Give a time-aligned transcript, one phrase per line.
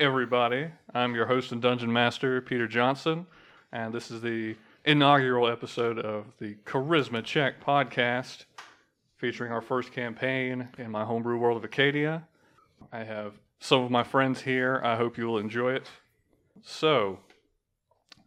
[0.00, 0.70] Everybody.
[0.94, 3.26] I'm your host and dungeon master, Peter Johnson,
[3.70, 4.56] and this is the
[4.86, 8.46] inaugural episode of the Charisma Check podcast,
[9.18, 12.26] featuring our first campaign in my homebrew world of Acadia.
[12.90, 14.80] I have some of my friends here.
[14.82, 15.90] I hope you will enjoy it.
[16.62, 17.18] So,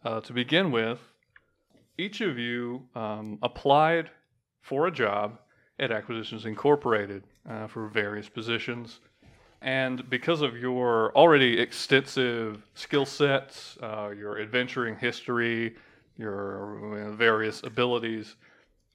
[0.06, 1.00] uh, to begin with,
[1.98, 4.12] each of you um, applied
[4.62, 5.40] for a job
[5.80, 9.00] at Acquisitions Incorporated uh, for various positions.
[9.64, 15.78] And because of your already extensive skill sets, uh, your adventuring history,
[16.18, 18.36] your various abilities,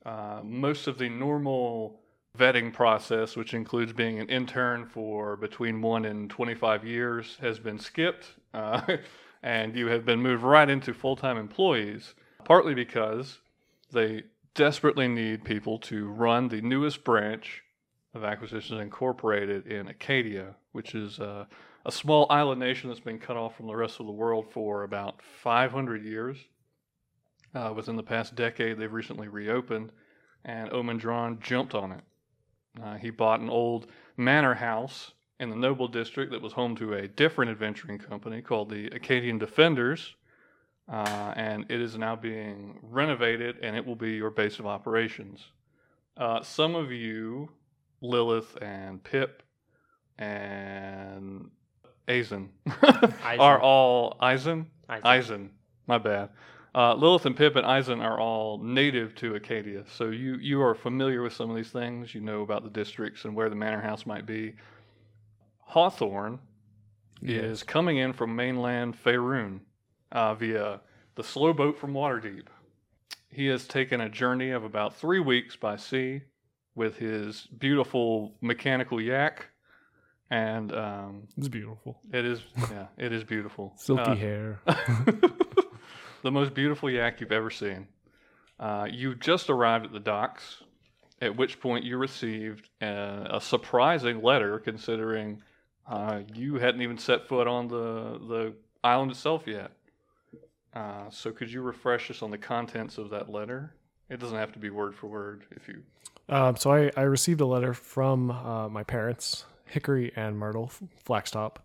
[0.04, 2.00] uh, most of the normal
[2.38, 7.78] vetting process, which includes being an intern for between one and 25 years, has been
[7.78, 8.26] skipped.
[8.52, 8.98] Uh,
[9.42, 13.38] and you have been moved right into full time employees, partly because
[13.90, 14.22] they
[14.54, 17.62] desperately need people to run the newest branch
[18.18, 21.46] of Acquisitions Incorporated in Acadia, which is uh,
[21.86, 24.82] a small island nation that's been cut off from the rest of the world for
[24.82, 26.36] about 500 years.
[27.54, 29.90] Uh, within the past decade, they've recently reopened,
[30.44, 32.00] and Omin Dran jumped on it.
[32.82, 36.92] Uh, he bought an old manor house in the Noble District that was home to
[36.92, 40.14] a different adventuring company called the Acadian Defenders,
[40.92, 45.46] uh, and it is now being renovated, and it will be your base of operations.
[46.16, 47.50] Uh, some of you
[48.00, 49.42] Lilith and Pip
[50.18, 51.50] and
[52.06, 52.48] Aizen
[53.38, 54.66] are all Aizen.
[54.88, 55.02] Aizen.
[55.02, 55.48] Aizen,
[55.86, 56.30] my bad.
[56.74, 60.74] Uh, Lilith and Pip and Aizen are all native to Acadia, so you you are
[60.74, 62.14] familiar with some of these things.
[62.14, 64.54] You know about the districts and where the manor house might be.
[65.60, 66.38] Hawthorne
[67.20, 69.60] is coming in from mainland Faerun
[70.12, 70.80] uh, via
[71.14, 72.46] the slow boat from Waterdeep.
[73.30, 76.22] He has taken a journey of about three weeks by sea
[76.78, 79.48] with his beautiful mechanical yak,
[80.30, 81.98] and um, It's beautiful.
[82.12, 82.40] it is
[82.70, 83.74] yeah, it is beautiful.
[83.76, 84.60] Silky Uh, hair.
[86.22, 87.88] the most beautiful yak you've ever seen.
[88.58, 90.62] Uh, you just arrived at the docks,
[91.20, 95.42] at which point you received a, a surprising letter, considering
[95.86, 99.72] uh, you hadn't even set foot on the the island itself yet.
[100.74, 103.74] Uh, so, could you refresh us on the contents of that letter?
[104.10, 105.82] It doesn't have to be word for word if you.
[106.28, 110.70] Um, so I, I received a letter from uh, my parents, Hickory and Myrtle
[111.06, 111.56] Flaxtop,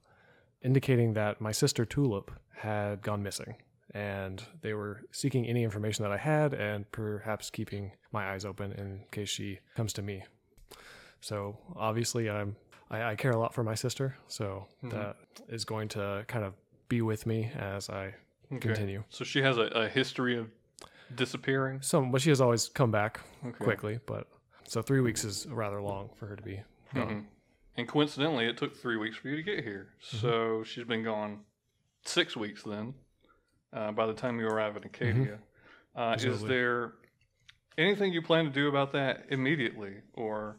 [0.61, 3.55] indicating that my sister Tulip had gone missing,
[3.93, 8.71] and they were seeking any information that I had, and perhaps keeping my eyes open
[8.73, 10.23] in case she comes to me.
[11.19, 12.55] So obviously, I'm
[12.89, 15.17] I, I care a lot for my sister, so that
[15.49, 16.53] is going to kind of
[16.87, 18.13] be with me as I
[18.59, 19.03] continue.
[19.09, 20.49] So she has a, a history of
[21.15, 21.81] disappearing.
[21.81, 23.57] Some, but she has always come back Okay.
[23.57, 23.99] quickly.
[24.05, 24.27] But
[24.65, 26.61] so three weeks is rather long for her to be
[26.93, 27.07] gone.
[27.07, 27.25] Mhm.
[27.75, 29.89] And coincidentally, it took three weeks for you to get here.
[30.05, 30.17] Mm-hmm.
[30.17, 31.39] So she's been gone
[32.05, 32.93] six weeks then.
[33.71, 35.39] Uh, by the time you arrive in Acadia,
[35.95, 36.47] uh, is Mm-hmm.
[36.47, 36.93] There
[37.77, 40.57] anything you plan to do about that immediately, or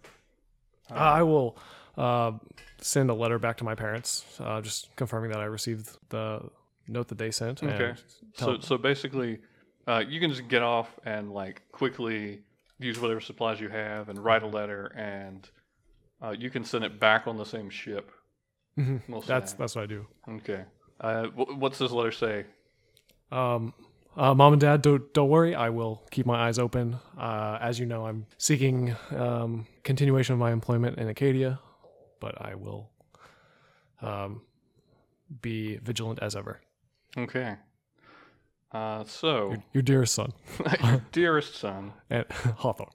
[0.90, 1.56] Uh, I will
[1.96, 2.32] uh,
[2.78, 6.50] send a letter back to my parents, uh, just confirming that I received the
[6.88, 7.62] note that they sent.
[7.62, 7.94] okay?
[8.34, 9.38] So so basically,
[9.86, 12.42] uh, you can just get off and like quickly
[12.78, 15.48] use whatever supplies you have and write a letter, and
[16.22, 18.10] uh, you can send it back on the same ship.
[18.78, 19.26] Mhm.
[19.26, 20.06] That's that's what I do.
[20.28, 20.64] Okay.
[21.00, 22.44] Uh, wh- what's this letter say?
[23.30, 23.72] Um,
[24.16, 25.54] uh, Mom and Dad, don't don't worry.
[25.54, 26.98] I will keep my eyes open.
[27.18, 31.60] Uh, as you know, I'm seeking um, continuation of my employment in Acadia,
[32.20, 32.90] but I will
[34.02, 34.42] um,
[35.40, 36.60] be vigilant as ever.
[37.16, 37.56] Okay.
[38.74, 40.32] Uh, so, Your, your dearest son,
[40.82, 42.24] your dearest son, and
[42.56, 42.90] Hawthorne.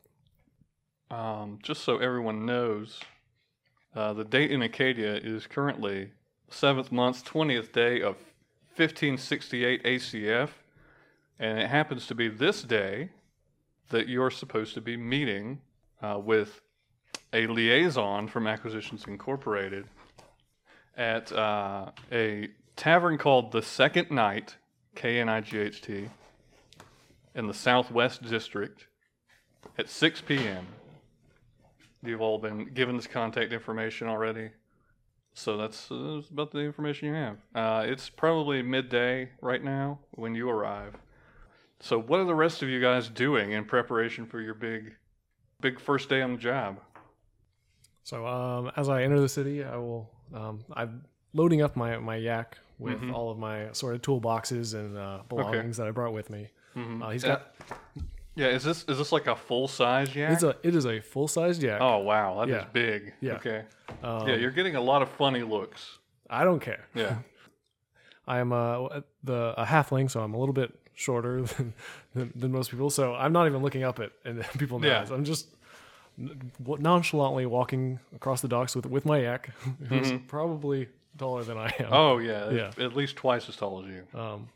[1.10, 3.00] um, just so everyone knows,
[3.96, 6.12] uh, the date in Acadia is currently
[6.50, 8.18] seventh month, twentieth day of
[8.76, 10.50] 1568 ACF,
[11.40, 13.10] and it happens to be this day
[13.90, 15.60] that you're supposed to be meeting
[16.02, 16.62] uh, with
[17.34, 19.86] a liaison from Acquisitions Incorporated
[20.98, 24.56] at uh, a tavern called the Second Knight,
[24.96, 26.10] K N I G H T,
[27.36, 28.88] in the Southwest District
[29.78, 30.68] at 6 p.m.
[32.04, 34.52] You've all been given this contact information already.
[35.34, 37.38] So that's, uh, that's about the information you have.
[37.54, 40.96] Uh, it's probably midday right now when you arrive.
[41.80, 44.96] So what are the rest of you guys doing in preparation for your big,
[45.62, 46.80] big first day on the job?
[48.04, 50.10] So um, as I enter the city, I will.
[50.34, 53.14] Um, I'm loading up my my yak with Mhm.
[53.14, 56.50] all of my sort of toolboxes and uh, belongings that I brought with me.
[56.76, 57.04] Mhm.
[57.04, 57.54] Uh, he's Uh, got.
[58.36, 60.32] Yeah, is this is this like a full size yak?
[60.32, 60.56] It's a.
[60.64, 61.82] It is a full sized yak.
[61.82, 62.66] oh wow, that is Yeah.
[62.72, 63.14] big.
[63.20, 63.34] Yeah.
[63.34, 63.66] Okay.
[64.02, 65.98] Um, yeah, you're getting a lot of funny looks.
[66.30, 66.86] I don't care.
[66.96, 67.18] Yeah.
[68.28, 71.74] I'm a the a halfling, so I'm a little bit shorter than,
[72.14, 72.90] than, than most people.
[72.90, 75.00] So I'm not even looking up at and people Yeah.
[75.00, 75.10] notice.
[75.12, 75.48] I'm just
[76.80, 79.50] nonchalantly walking across the docks with with my yak,
[79.88, 80.88] who's probably
[81.20, 81.88] taller than I am.
[81.92, 82.72] Oh yeah, Yeah.
[82.84, 84.20] at least twice as tall as you.
[84.20, 84.50] Um,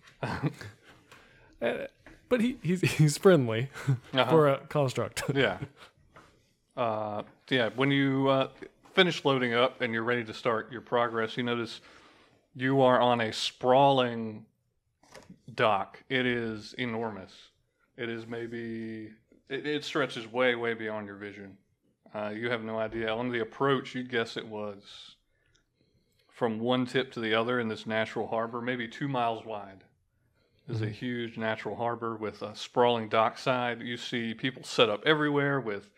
[1.62, 1.88] eh,
[2.30, 4.26] but he, he's he's friendly Uh-huh.
[4.30, 5.24] for a construct.
[5.36, 5.58] Yeah.
[6.76, 7.70] Uh, yeah.
[7.76, 8.50] When you uh,
[8.94, 11.82] finish loading up and you're ready to start your progress, you notice
[12.56, 14.46] you are on a sprawling
[15.54, 16.02] dock.
[16.10, 17.32] It is enormous.
[17.98, 19.12] It is maybe
[19.50, 21.58] it, it stretches way, way beyond your vision.
[22.16, 23.12] Uh, you have no idea.
[23.14, 25.16] On the approach, you'd guess it was
[26.44, 29.82] from one tip to the other in this natural harbor, maybe two miles wide.
[30.68, 33.80] This is a huge natural harbor with a sprawling dockside.
[33.82, 35.90] You see people set up everywhere with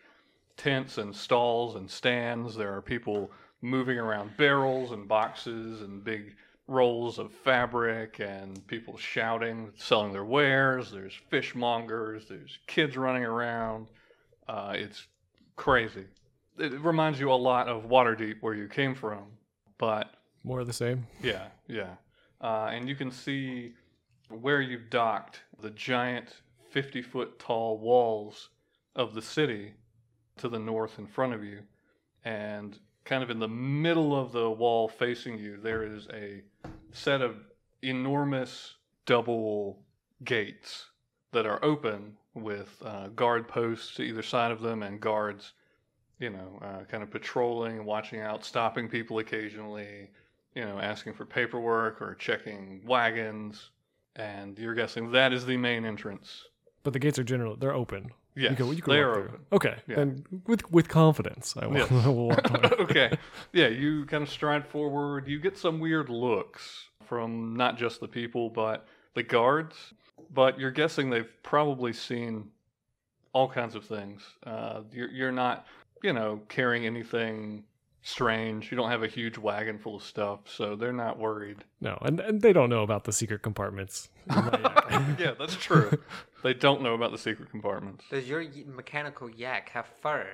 [0.56, 2.54] tents and stalls and stands.
[2.54, 6.36] There are people moving around barrels and boxes and big
[6.68, 10.92] rolls of fabric and people shouting, selling their wares.
[10.92, 12.28] There's fishmongers.
[12.28, 13.88] There's kids running around.
[14.48, 15.08] Uh, it's
[15.56, 16.04] crazy.
[16.56, 19.24] It reminds you a lot of Waterdeep, where you came from,
[19.76, 20.12] but
[20.46, 21.06] More of the same.
[21.22, 21.94] yeah, yeah.
[22.40, 23.72] Uh, and you can see
[24.28, 26.36] where you've docked the giant
[26.70, 28.50] 50 foot tall walls
[28.94, 29.74] of the city
[30.38, 31.60] to the north in front of you.
[32.24, 36.42] And kind of in the middle of the wall facing you, there is a
[36.92, 37.36] set of
[37.82, 39.80] enormous double
[40.24, 40.86] gates
[41.32, 45.54] that are open with uh, guard posts to either side of them and guards,
[46.20, 50.10] you know, uh, kind of patrolling, watching out, stopping people occasionally,
[50.56, 53.70] you know, asking for paperwork or checking wagons.
[54.16, 56.44] And you're guessing that is the main entrance.
[56.82, 58.10] But the gates are generally they're open.
[58.34, 59.38] Yes, you can, you can they are open.
[59.52, 59.96] Okay, Yeah.
[59.96, 61.92] then with with confidence, I will, Yes.
[62.06, 62.32] I will
[62.80, 63.16] okay.
[63.52, 65.28] Yeah, you kind of stride forward.
[65.28, 69.76] You get some weird looks from not just the people, but the guards.
[70.32, 72.50] But you're guessing they've probably seen
[73.34, 74.22] all kinds of things.
[74.46, 75.66] Uh, you're, you're not,
[76.02, 77.64] you know, carrying anything
[78.06, 78.70] strange.
[78.70, 81.64] You don't have a huge wagon full of stuff, so they're not worried.
[81.80, 84.08] No, and, and they don't know about the secret compartments.
[84.30, 85.02] in my yak.
[85.18, 85.90] yeah, that's true.
[86.42, 88.04] they don't know about the secret compartments.
[88.10, 90.28] Does your mechanical yak have fur?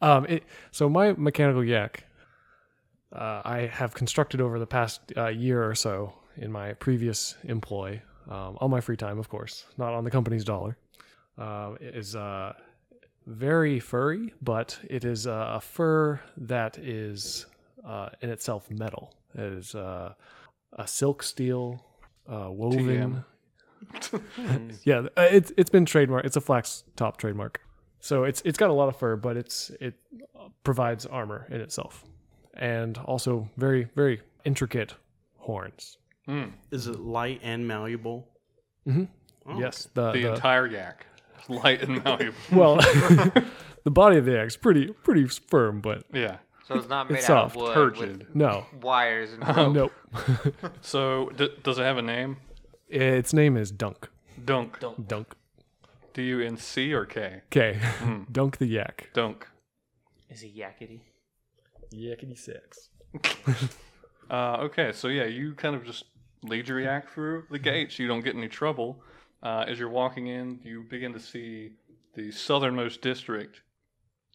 [0.00, 2.04] um, it, so my mechanical yak,
[3.12, 8.00] uh, I have constructed over the past uh, year or so in my previous employ,
[8.30, 10.78] um, on my free time, of course, not on the company's dollar.
[11.36, 12.54] Uh, it is uh,
[13.26, 17.46] very furry, but it is uh, a fur that is
[17.84, 19.14] uh, in itself metal.
[19.34, 20.14] It is uh,
[20.72, 21.84] a silk steel
[22.28, 23.24] uh, woven.
[24.84, 26.24] yeah, uh, it's it's been trademark.
[26.24, 27.60] It's a flax top trademark.
[28.00, 29.94] So it's it's got a lot of fur, but it's it
[30.38, 32.04] uh, provides armor in itself,
[32.54, 34.94] and also very very intricate
[35.38, 35.98] horns.
[36.26, 36.44] Hmm.
[36.70, 38.28] Is it light and malleable?
[38.86, 39.08] Mhm.
[39.46, 41.06] Oh, yes, the, The the- entire yak.
[41.40, 42.34] It's light and malleable.
[42.52, 42.76] well,
[43.84, 46.36] the body of the egg's pretty pretty firm, but yeah.
[46.66, 48.26] So it's not made It's out of soft, wood turgid.
[48.34, 49.44] no, with wires and
[49.74, 49.92] rope.
[50.14, 50.64] nope.
[50.82, 52.36] So, d- does it have a name?
[52.88, 54.08] its name is Dunk.
[54.44, 54.78] Dunk.
[54.78, 55.08] Dunk.
[55.08, 55.34] Dunk.
[56.14, 57.42] D U N C or K?
[57.46, 58.22] Okay, Hmm.
[58.30, 59.08] Dunk the yak.
[59.14, 59.46] Dunk.
[60.28, 61.00] Is he yakety?
[61.92, 62.88] Yakety sex.
[64.30, 66.04] Uh, okay, so yeah, you kind of just
[66.44, 67.98] lead your yak through the gates.
[67.98, 69.02] You don't get any trouble.
[69.42, 71.72] Uh, as you're walking in, you begin to see
[72.14, 73.62] the southernmost district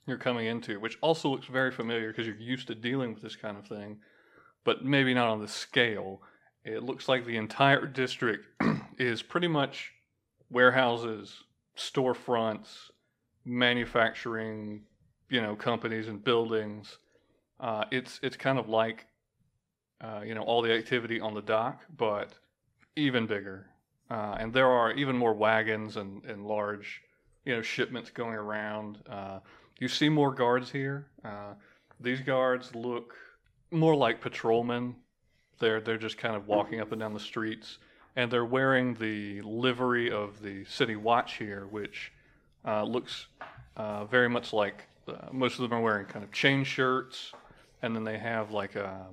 [0.08, 3.36] you're coming into, which also looks very familiar because you're used to dealing with this
[3.36, 3.98] kind of thing,
[4.64, 6.22] but maybe not on the scale.
[6.64, 8.46] It looks like the entire district
[8.98, 9.92] is pretty much
[10.50, 11.44] warehouses,
[11.78, 12.90] storefronts,
[13.46, 14.84] manufacturing,
[15.30, 16.98] you know, companies and buildings.
[17.60, 19.06] Uh, it's it's kind of like
[20.02, 22.34] uh, you know all the activity on the dock, but
[22.96, 23.68] even bigger.
[24.10, 27.02] Uh, and there are even more wagons and, and large
[27.46, 29.00] you know shipments going around.
[29.10, 29.40] Uh,
[29.80, 31.08] you see more guards here.
[31.24, 31.54] Uh,
[32.00, 33.16] these guards look
[33.72, 34.96] more like patrolmen.
[35.60, 37.78] They're they're just kind of walking up and down the streets,
[38.16, 42.12] and they're wearing the livery of the city watch here, which
[42.66, 43.28] uh, looks
[43.78, 44.88] uh, very much like
[45.32, 47.32] most of them are wearing kind of chain shirts,
[47.82, 49.06] and then they have like a,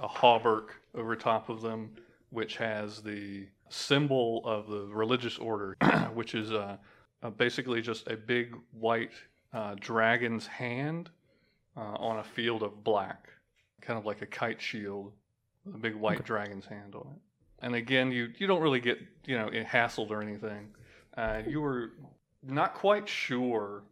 [0.00, 1.90] a hauberk over top of them,
[2.30, 5.76] which has the symbol of the religious order,
[6.14, 6.76] which is uh,
[7.22, 9.12] uh, basically just a big white
[9.52, 11.10] uh, dragon's hand
[11.76, 13.28] uh, on a field of black,
[13.80, 15.12] kind of like a kite shield
[15.64, 17.20] with a big white dragon's hand on it.
[17.60, 20.68] And again, you you don't really get you know hassled or anything.
[21.16, 21.92] Uh, you were
[22.42, 23.82] not quite sure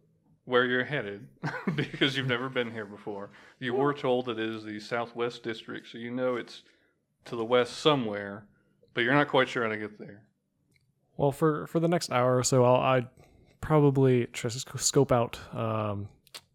[0.44, 1.26] where you're headed
[1.74, 3.30] because you've never been here before.
[3.58, 6.62] You were told that it is the Southwest District, so you know it's
[7.24, 8.46] to the west somewhere,
[8.96, 10.22] but you're not quite sure how to get there.
[11.18, 13.08] Well, for for the next hour or so, I'll I'd
[13.60, 16.08] probably try to scope out um,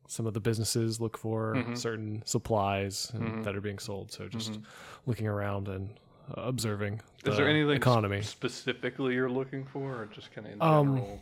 [0.07, 1.77] some of the businesses, look for Mhm.
[1.77, 3.43] certain supplies and- Mhm.
[3.43, 4.11] that are being sold.
[4.11, 4.63] So just Mhm.
[5.05, 5.93] looking around and
[6.35, 8.21] uh, observing the Is there anything economy.
[8.21, 11.17] specifically you're looking for, or just kind of in Um, a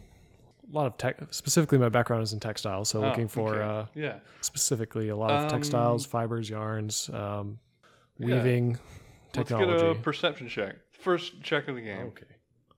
[0.72, 1.18] lot of tech.
[1.32, 3.64] Specifically, my background is in textiles, so Oh, looking for okay.
[3.64, 4.20] uh, yeah.
[4.42, 7.60] specifically a lot of textiles, Um, fibers, yarns, um,
[8.18, 8.26] Yeah.
[8.28, 8.78] weaving
[9.36, 10.76] Let's get a perception check.
[11.00, 12.08] First check of the game.
[12.08, 12.26] okay,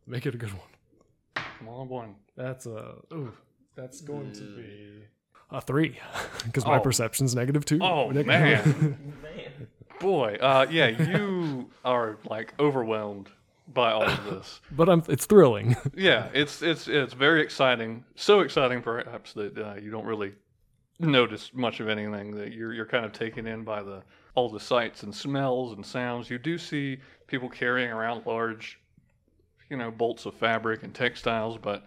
[0.07, 1.43] make it a good one.
[1.59, 2.15] Come on, one.
[2.35, 2.95] That's a.
[3.13, 3.33] Ooh,
[3.75, 5.03] that's going to be
[5.51, 5.97] a three
[6.45, 6.81] because my Oh.
[6.81, 7.79] perception's negative two.
[7.81, 9.15] Oh, Neg- man.
[9.23, 9.67] Man.
[9.99, 13.29] Boy, uh, yeah, you are like overwhelmed
[13.73, 14.59] by all of this.
[14.71, 15.03] but I'm.
[15.07, 15.75] It's thrilling.
[15.95, 18.03] Yeah, it's it's it's very exciting.
[18.15, 20.33] So exciting, perhaps that uh, you don't really
[20.99, 22.35] notice much of anything.
[22.35, 24.01] That you're you're kind of taken in by the
[24.33, 26.29] all the sights and smells and sounds.
[26.31, 26.97] You do see
[27.31, 28.77] people carrying around large,
[29.69, 31.85] you know, bolts of fabric and textiles, but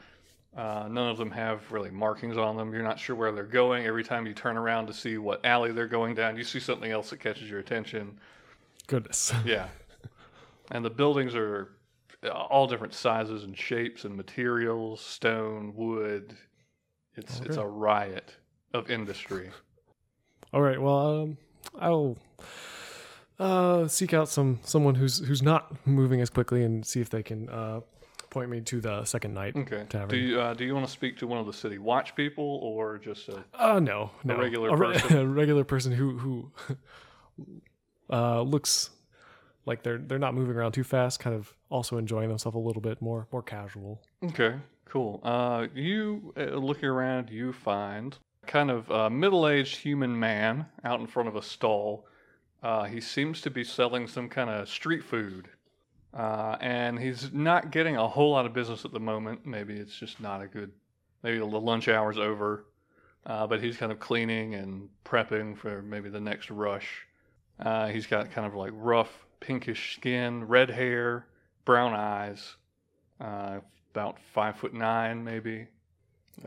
[0.57, 2.73] uh, none of them have really markings on them.
[2.73, 3.85] You're not sure where they're going.
[3.85, 6.91] Every time you turn around to see what alley they're going down, you see something
[6.91, 8.19] else that catches your attention.
[8.87, 9.33] Goodness.
[9.45, 9.69] Yeah.
[10.71, 11.73] and the buildings are
[12.23, 16.35] uh, all different sizes and shapes and materials, stone, wood.
[17.17, 18.35] It's it's a riot
[18.73, 19.51] of industry.
[20.53, 20.81] All right.
[20.81, 21.37] Well, um,
[21.79, 22.17] I'll
[23.39, 27.23] uh, seek out some someone who's who's not moving as quickly and see if they
[27.23, 27.81] can uh,
[28.31, 29.57] point me to the second knight.
[29.57, 29.85] Okay.
[29.89, 30.09] Tavern.
[30.09, 32.59] Do you uh, do you want to speak to one of the city watch people
[32.63, 34.37] or just a Uh, no, no.
[34.39, 35.19] regular re- person?
[35.19, 36.51] a regular person who who
[38.11, 38.91] uh, looks
[39.67, 41.21] like they're they're not moving around too fast.
[41.21, 44.01] Kind of also enjoying themselves a little bit more more casual.
[44.23, 44.55] Okay,
[44.87, 45.21] cool.
[45.25, 51.07] Uh, you uh, looking around, you find kind of a middle-aged human man out in
[51.07, 52.07] front of a stall.
[52.65, 55.49] Uh, he seems to be selling some kind of street food,
[56.15, 59.45] uh, and he's not getting a whole lot of business at the moment.
[59.45, 60.73] Maybe it's just not a good.
[61.23, 62.65] Maybe the lunch hour's over,
[63.27, 67.07] uh, but he's kind of cleaning and prepping for maybe the next rush.
[67.61, 71.27] Uh, he's got kind of like rough pinkish skin, red hair,
[71.67, 72.57] brown eyes.
[73.21, 73.61] Uh,
[73.93, 75.67] about five foot nine, maybe.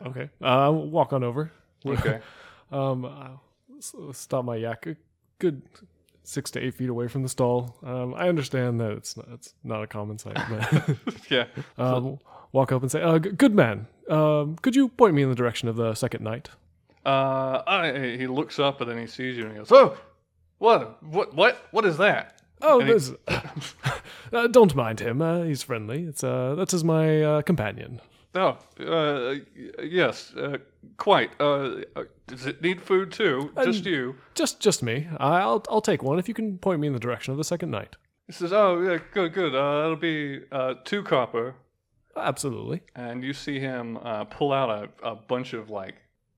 [0.04, 0.32] Okay.
[0.42, 1.52] Uh, walk on over.
[1.86, 2.22] Okay.
[2.72, 4.88] um, I'll stop my yak
[5.40, 5.62] good
[6.27, 7.77] six to eight feet away from the stall.
[7.84, 10.98] Um, I understand that it's not, it's not a common sight, but
[11.29, 11.46] yeah.
[11.77, 12.19] um,
[12.51, 15.36] walk up and say, uh, g- "Good man, um, could you point me in the
[15.36, 16.50] direction of the second knight?"
[17.05, 19.98] Uh, I, he looks up and then he sees you and he goes, "Oh,
[20.57, 21.01] what?
[21.01, 21.34] What?
[21.34, 21.57] What?
[21.72, 22.91] What is that?" Oh, he-
[24.34, 25.22] uh, don't mind him.
[25.22, 26.03] Uh, he's friendly.
[26.03, 28.01] It's uh, that is my uh, companion.
[28.38, 29.36] Oh, uh,
[29.84, 30.58] yes, uh,
[30.98, 31.32] quite.
[31.39, 33.51] Uh, uh, does it need food too?
[33.63, 34.15] Just you?
[34.36, 35.08] Just, just me.
[35.17, 37.72] I'll, I'll take one if you can point me in the direction of the second
[37.72, 37.96] knight.
[38.27, 39.56] He says, "Oh, yeah, good, good.
[39.56, 41.56] Uh, it'll be uh, two copper."
[42.15, 42.82] Absolutely.
[42.96, 45.96] And you see him uh, pull out a, a bunch of like,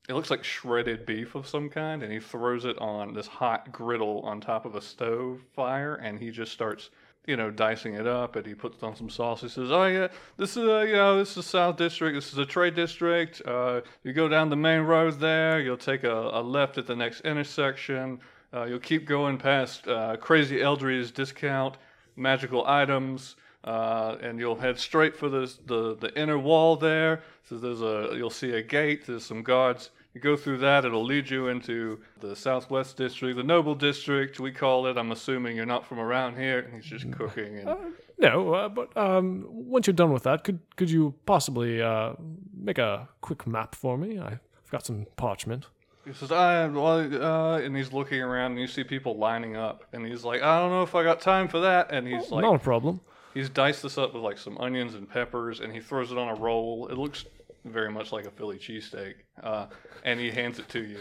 [0.08, 3.72] it looks like shredded beef of some kind, and he throws it on this hot
[3.72, 6.90] griddle on top of a stove fire, and he just starts,
[7.30, 9.42] you know, dicing it up, and he puts on some sauce.
[9.42, 10.08] He says, "Oh yeah,
[10.38, 12.16] this is uh, you know, this is South District.
[12.16, 13.42] This is a trade district.
[13.46, 15.60] Uh, you go down the main road there.
[15.62, 18.20] You'll take a, a left at the next intersection.
[18.54, 21.78] Uh, you'll keep going past uh, Crazy Eldry's discount
[22.16, 27.24] magical items." uh, and you'll head straight for the, the the inner wall there.
[27.48, 29.06] So there's a you'll see a gate.
[29.06, 29.92] There's some guards.
[30.14, 30.86] You go through that.
[30.86, 34.40] It'll lead you into the Southwest District, the Noble District.
[34.40, 34.98] We call it.
[34.98, 36.60] I'm assuming you're not from around here.
[36.60, 37.60] And he's just cooking.
[37.60, 42.14] And No, uh, but um, once you're done with that, could could you possibly uh,
[42.58, 44.18] make a quick map for me?
[44.20, 44.40] I've
[44.72, 45.68] got some parchment.
[46.06, 49.86] he says, "I well," uh, and he's looking around, and you see people lining up.
[49.94, 52.42] And he's like, "I don't know if I got time for that." And he's like,
[52.42, 53.00] Not a problem.
[53.36, 56.30] He's diced this up with like some onions and peppers, and he throws it on
[56.30, 56.88] a roll.
[56.88, 57.26] It looks
[57.66, 59.68] very much like a Philly cheesesteak, uh,
[60.04, 61.00] and he hands it to you.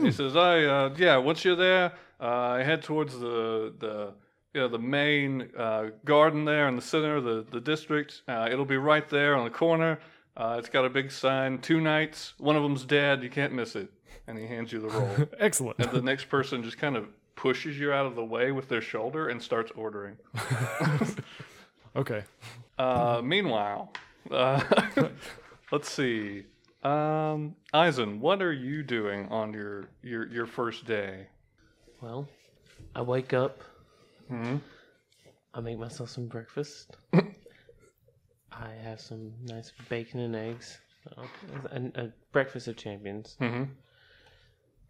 [0.00, 4.14] He says, "I uh, yeah, once you're there, uh, head towards the the
[4.54, 8.22] you know the main uh, garden there in the center of the the district.
[8.28, 9.98] Uh, it'll be right there on the corner.
[10.36, 12.32] Uh, it's got a big sign, two knights.
[12.38, 13.22] One of them's dead.
[13.22, 13.90] You can't miss it."
[14.26, 15.10] And he hands you the roll.
[15.38, 15.78] Excellent.
[15.80, 18.80] and the next person just kind of pushes you out of the way with their
[18.80, 20.16] shoulder and starts ordering.
[21.94, 22.24] Okay.
[22.78, 23.92] Uh, meanwhile,
[24.30, 24.62] uh,
[25.72, 26.44] let's see.
[26.84, 31.26] Um, Eisen, what are you doing on your your your first day?
[32.00, 32.28] Well,
[32.94, 33.62] I wake up.
[34.28, 34.56] Hmm?
[35.54, 36.96] I make myself some breakfast.
[38.52, 40.78] I have some nice bacon and eggs.
[41.16, 41.24] Uh,
[41.72, 43.36] A, a breakfast of champions.
[43.40, 43.64] Mm-hmm.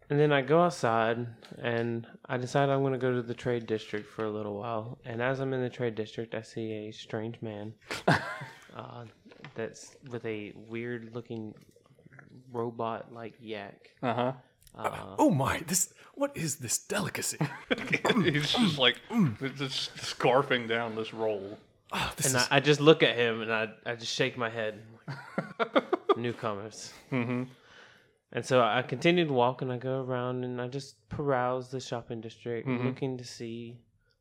[0.09, 1.25] And then I go outside
[1.59, 4.99] and I decide I'm going to go to the trade district for a little while.
[5.05, 7.73] And as I'm in the trade district, I see a strange man
[8.07, 9.05] uh,
[9.55, 11.53] that's with a weird looking
[12.51, 13.89] robot like yak.
[14.01, 14.31] Uh huh.
[14.75, 15.61] Uh, Oh my!
[15.67, 17.37] This what is this delicacy?
[18.23, 18.95] He's just like
[19.55, 21.57] just scarfing down this roll.
[21.91, 24.35] Ah, this and is I, I just look at him and I, I just shake
[24.35, 24.81] my head.
[26.17, 26.91] Newcomers.
[27.11, 27.43] Mm-hmm.
[28.31, 31.79] And so I continue to walk and I go around and I just peruse the
[31.79, 32.83] shopping district, Mhm.
[32.85, 33.77] looking to see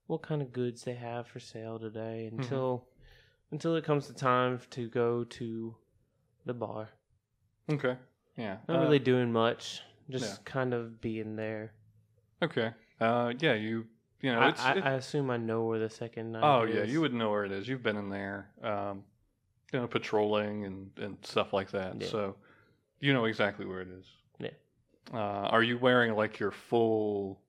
[0.06, 2.86] what kind of goods they have for sale today until
[3.52, 5.74] until it comes to time to go to
[6.46, 6.88] the bar.
[7.70, 7.96] Okay.
[8.36, 8.56] Yeah.
[8.66, 10.36] Not Uh, really doing much, just yeah.
[10.44, 11.72] kind of being there.
[12.42, 12.72] Okay.
[13.00, 13.54] Uh, yeah.
[13.54, 13.86] You.
[14.20, 14.40] You know.
[14.40, 16.74] I, I, it- I assume I know where the second knight oh is.
[16.74, 16.82] yeah.
[16.84, 17.68] You would know where it is.
[17.68, 18.50] You've been in there.
[18.62, 19.04] Um,
[19.72, 22.00] you know, patrolling and and stuff like that.
[22.00, 22.08] Yeah.
[22.08, 22.36] So,
[23.00, 24.04] you know exactly where it is.
[24.38, 24.50] Yeah.
[25.12, 25.16] Uh,
[25.50, 27.40] are you wearing like your full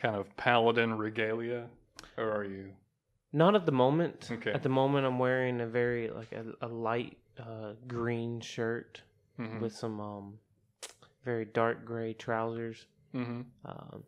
[0.00, 1.66] kind of paladin regalia,
[2.16, 2.70] or are you?
[3.36, 4.28] Not at the moment.
[4.32, 4.50] Okay.
[4.50, 9.02] At the moment, I'm wearing a very like a, a light uh, green shirt
[9.38, 9.60] Mhm.
[9.60, 10.38] with some um,
[11.22, 12.86] very dark gray trousers.
[13.14, 13.44] Mhm.
[13.64, 14.04] um,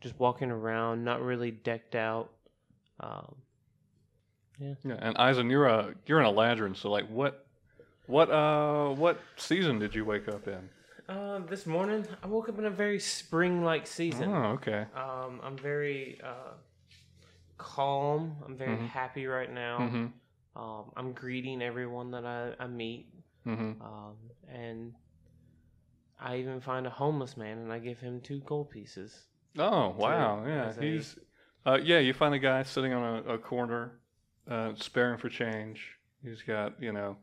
[0.00, 2.30] just walking around, not really decked out.
[3.00, 3.34] Um,
[4.58, 7.46] Yeah, and Eisen, you're a you're an Eladrin, so like what
[8.06, 10.68] what uh what season did you wake up in?
[11.08, 14.30] uh, this morning, I woke up in a very spring-like season.
[14.30, 14.86] Oh, okay.
[14.94, 16.52] Um, I'm very uh,
[17.58, 18.36] calm.
[18.44, 18.88] I'm very Mhm.
[18.88, 19.78] happy right now.
[19.80, 20.12] Mhm.
[20.56, 23.08] Um, I'm greeting everyone that I, I meet,
[23.46, 23.80] Mhm.
[23.80, 24.16] um,
[24.48, 24.94] and
[26.18, 29.26] I even find a homeless man and I give him two gold pieces.
[29.58, 30.44] Oh, wow.
[30.46, 31.18] Yeah, as a- he's
[31.66, 33.98] uh yeah, you find a guy sitting on a, a corner
[34.48, 35.98] uh sparing for change.
[36.22, 37.16] He's got, you know,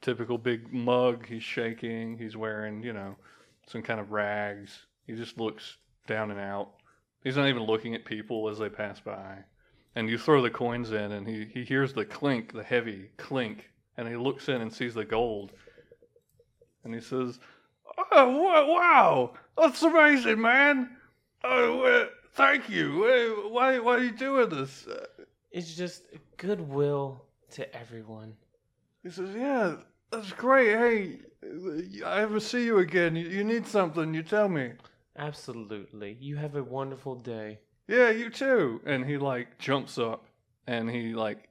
[0.00, 3.16] typical big mug, he's shaking, he's wearing, you know,
[3.66, 4.86] some kind of rags.
[5.06, 6.74] He just looks down and out.
[7.22, 9.38] He's not even looking at people as they pass by.
[9.96, 13.70] And you throw the coins in and he, he hears the clink, the heavy clink,
[13.96, 15.52] and he looks in and sees the gold.
[16.82, 17.38] And he says,
[18.10, 19.34] Oh, wow!
[19.56, 20.96] That's amazing, man!
[21.44, 23.04] Oh, uh, thank you.
[23.04, 24.86] Uh, why, why are you doing this?
[25.52, 26.02] It's just
[26.36, 28.34] goodwill to everyone.
[29.02, 29.76] he says, Yeah,
[30.10, 30.76] that's great.
[30.76, 31.18] Hey,
[32.04, 34.72] I ever see you again, you, you need something, you tell me.
[35.16, 36.16] Absolutely.
[36.20, 37.58] You have a wonderful day.
[37.88, 38.80] Yeah, you too.
[38.86, 40.26] And he like jumps up
[40.66, 41.48] and he like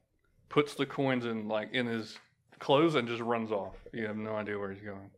[0.50, 2.18] puts the coins in like in his
[2.60, 3.76] clothes and just runs off.
[3.92, 5.12] You have no idea where he's going.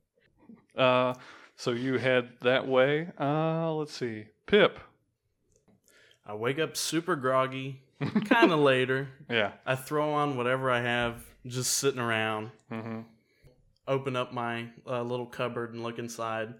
[0.76, 1.14] Uh,
[1.56, 3.08] so you head that way.
[3.20, 4.80] Uh, let's see, Pip.
[6.26, 7.82] I wake up super groggy,
[8.26, 9.08] kind of later.
[9.30, 9.52] Yeah.
[9.66, 12.50] I throw on whatever I have, just sitting around.
[12.72, 13.02] Mm-hmm.
[13.88, 16.56] Open up my uh, little cupboard and look inside.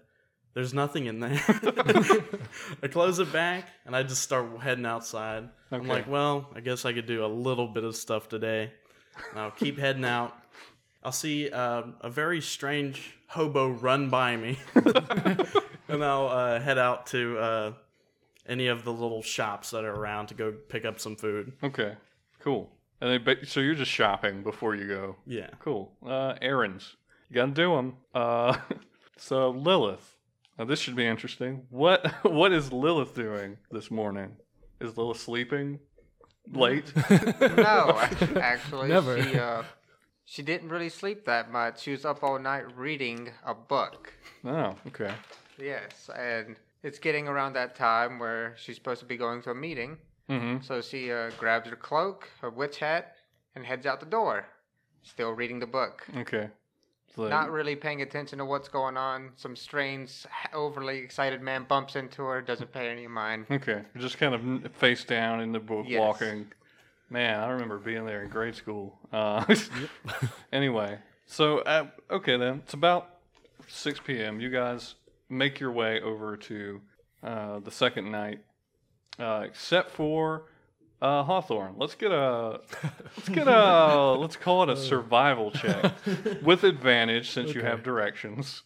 [0.56, 1.38] There's nothing in there.
[2.82, 5.50] I close it back and I just start heading outside.
[5.70, 8.72] I'm like, well, I guess I could do a little bit of stuff today.
[9.32, 10.34] And I'll keep heading out.
[11.04, 14.58] I'll see uh, a very strange hobo run by me,
[15.88, 17.72] and I'll uh, head out to uh,
[18.48, 21.52] any of the little shops that are around to go pick up some food.
[21.62, 21.96] Okay.
[22.40, 22.70] Cool.
[23.02, 25.16] And then, but, so you're just shopping before you go.
[25.26, 25.50] Yeah.
[25.60, 25.92] Cool.
[26.02, 26.96] Uh, errands.
[27.28, 27.96] You gotta do them.
[28.14, 28.56] Uh,
[29.18, 30.15] so Lilith.
[30.58, 31.66] Now this should be interesting.
[31.70, 34.36] What what is Lilith doing this morning?
[34.80, 35.80] Is Lilith sleeping
[36.52, 36.92] late?
[37.40, 37.98] No,
[38.40, 39.22] actually, Never.
[39.22, 39.62] she uh,
[40.24, 41.80] she didn't really sleep that much.
[41.80, 44.12] She was up all night reading a book.
[44.44, 45.12] oh, okay.
[45.58, 49.54] Yes, and it's getting around that time where she's supposed to be going to a
[49.54, 49.98] meeting.
[50.28, 50.62] Mm-hmm.
[50.62, 53.14] So she uh, grabs her cloak, her witch hat,
[53.54, 54.46] and heads out the door.
[55.02, 56.04] Still reading the book.
[56.16, 56.50] Okay.
[57.16, 59.30] So, Not really paying attention to what's going on.
[59.36, 60.12] Some strange,
[60.52, 63.46] overly excited man bumps into her, doesn't pay any mind.
[63.50, 63.82] okay.
[63.96, 65.98] Just kind of face down in the book, Yes.
[65.98, 66.46] walking.
[67.08, 68.98] Man, I remember being there in grade school.
[69.12, 69.44] Uh,
[70.52, 72.60] anyway, so uh, okay then.
[72.64, 73.08] It's about
[73.68, 74.38] 6 p.m.
[74.40, 74.96] You guys
[75.30, 76.80] make your way over to
[77.22, 78.40] uh, the second knight,
[79.18, 80.44] uh, except for
[81.02, 81.74] uh, Hawthorne.
[81.76, 82.60] Let's get a
[83.16, 85.92] let's get a let's call it a survival check
[86.42, 87.68] with advantage since you Okay.
[87.70, 88.62] have directions.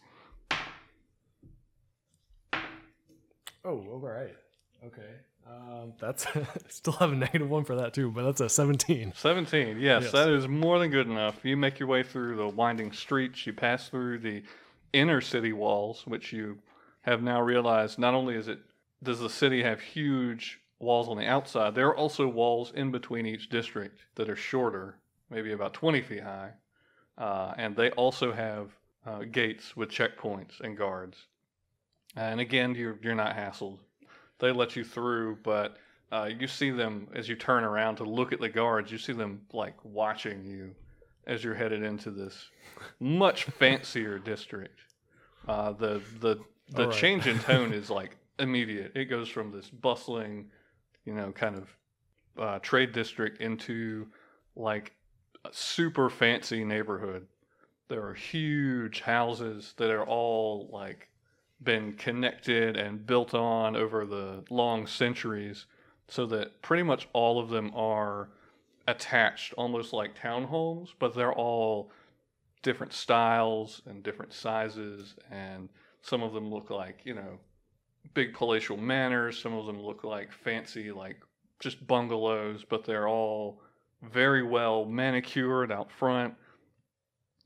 [3.63, 4.35] Oh, all right.
[4.85, 5.01] Okay.
[5.47, 6.25] Um, that's
[6.69, 9.13] still have a negative one for that too, but that's a 17.
[9.15, 9.79] 17.
[9.79, 10.11] Yes, Yes.
[10.11, 11.43] that is more than good enough.
[11.43, 13.45] You make your way through the winding streets.
[13.45, 14.43] You pass through the
[14.93, 16.59] inner city walls, which you
[17.01, 18.59] have now realized not only is it
[19.03, 23.25] does the city have huge walls on the outside, there are also walls in between
[23.25, 24.97] each district that are shorter,
[25.29, 26.51] maybe about 20 feet high,
[27.17, 28.71] uh, and they also have
[29.05, 31.17] uh, gates with checkpoints and guards.
[32.15, 33.79] And again, you're you're not hassled.
[34.39, 35.77] They let you through, but
[36.11, 38.91] uh, you see them as you turn around to look at the guards.
[38.91, 40.75] You see them like watching you
[41.25, 42.49] as you're headed into this
[42.99, 44.79] much fancier district.
[45.47, 46.39] Uh, the the
[46.69, 46.97] the right.
[46.97, 48.91] change in tone is like immediate.
[48.95, 50.49] It goes from this bustling,
[51.05, 51.77] you know, kind of
[52.37, 54.07] uh, trade district into
[54.55, 54.93] like
[55.45, 57.27] a super fancy neighborhood.
[57.87, 61.09] There are huge houses that are all like
[61.63, 65.65] been connected and built on over the long centuries
[66.07, 68.29] so that pretty much all of them are
[68.87, 71.91] attached almost like townhomes but they're all
[72.63, 75.69] different styles and different sizes and
[76.01, 77.37] some of them look like you know
[78.13, 79.37] big palatial manors.
[79.37, 81.17] Some of them look like fancy like
[81.59, 83.61] just bungalows but they're all
[84.01, 86.33] very well manicured out front.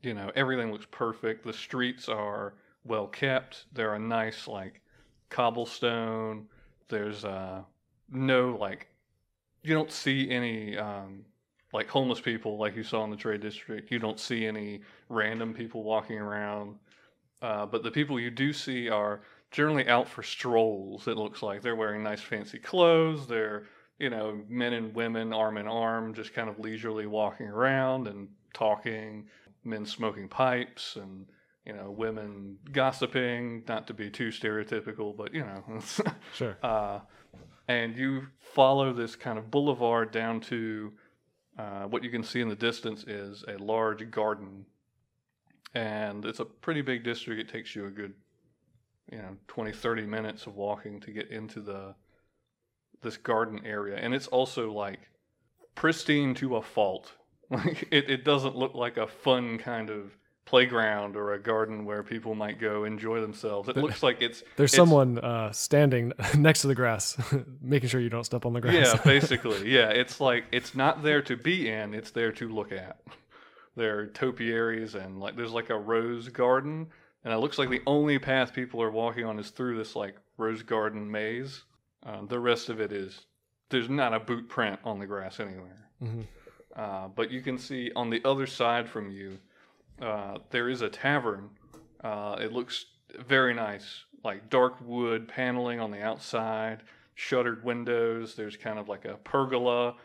[0.01, 1.45] You know everything looks perfect.
[1.45, 3.65] The streets are well kept.
[3.73, 4.81] They're a nice like
[5.29, 6.47] cobblestone.
[6.87, 7.61] There's uh
[8.09, 8.87] no like
[9.63, 11.25] you don't see any um
[11.73, 13.91] like homeless people like you saw in the trade district.
[13.91, 16.77] You don't see any random people walking around.
[17.41, 19.21] Uh, but the people you do see are
[19.55, 21.61] generally out for strolls it looks like.
[21.61, 23.63] They're wearing nice fancy clothes they're
[23.97, 28.27] you know men and women arm in arm just kind of leisurely walking around and
[28.53, 29.27] talking
[29.63, 31.25] men smoking pipes and
[31.65, 35.63] you know women gossiping not to be too stereotypical but you know.
[36.33, 36.57] Sure.
[36.61, 36.99] uh,
[37.67, 40.91] and you follow this kind of boulevard down to
[41.57, 44.65] uh, what you can see in the distance is a large garden.
[45.73, 48.13] And it's a pretty big district it takes you a good
[49.11, 51.93] you know 20 30 minutes of walking to get into the
[53.01, 54.99] this garden area and it's also like
[55.75, 57.11] pristine to a fault
[57.49, 60.15] like it, it doesn't look like a fun kind of
[60.45, 64.73] playground or a garden where people might go enjoy themselves it looks like it's There's
[64.73, 67.17] it's- someone uh, standing next to the grass,
[67.61, 68.93] making sure you don't step on the grass.
[68.93, 69.71] Yeah, basically.
[69.71, 73.01] Yeah, it's like it's not there to be in; it's there to look at.
[73.75, 76.87] There are topiaries and like there's like a rose garden,
[77.25, 80.15] and it looks like the only path people are walking on is through this like
[80.37, 81.63] rose garden maze.
[82.03, 83.25] Um, the rest of it is
[83.69, 85.89] there's not a boot print on the grass anywhere.
[86.01, 86.27] Mhm.
[86.75, 89.39] Uh, but you can see on the other side from you,
[90.01, 91.49] uh, there is a tavern.
[92.03, 92.85] Uh, it looks
[93.17, 96.83] very nice, like dark wood paneling on the outside,
[97.15, 98.35] shuttered windows.
[98.35, 99.95] There's kind of like a pergola,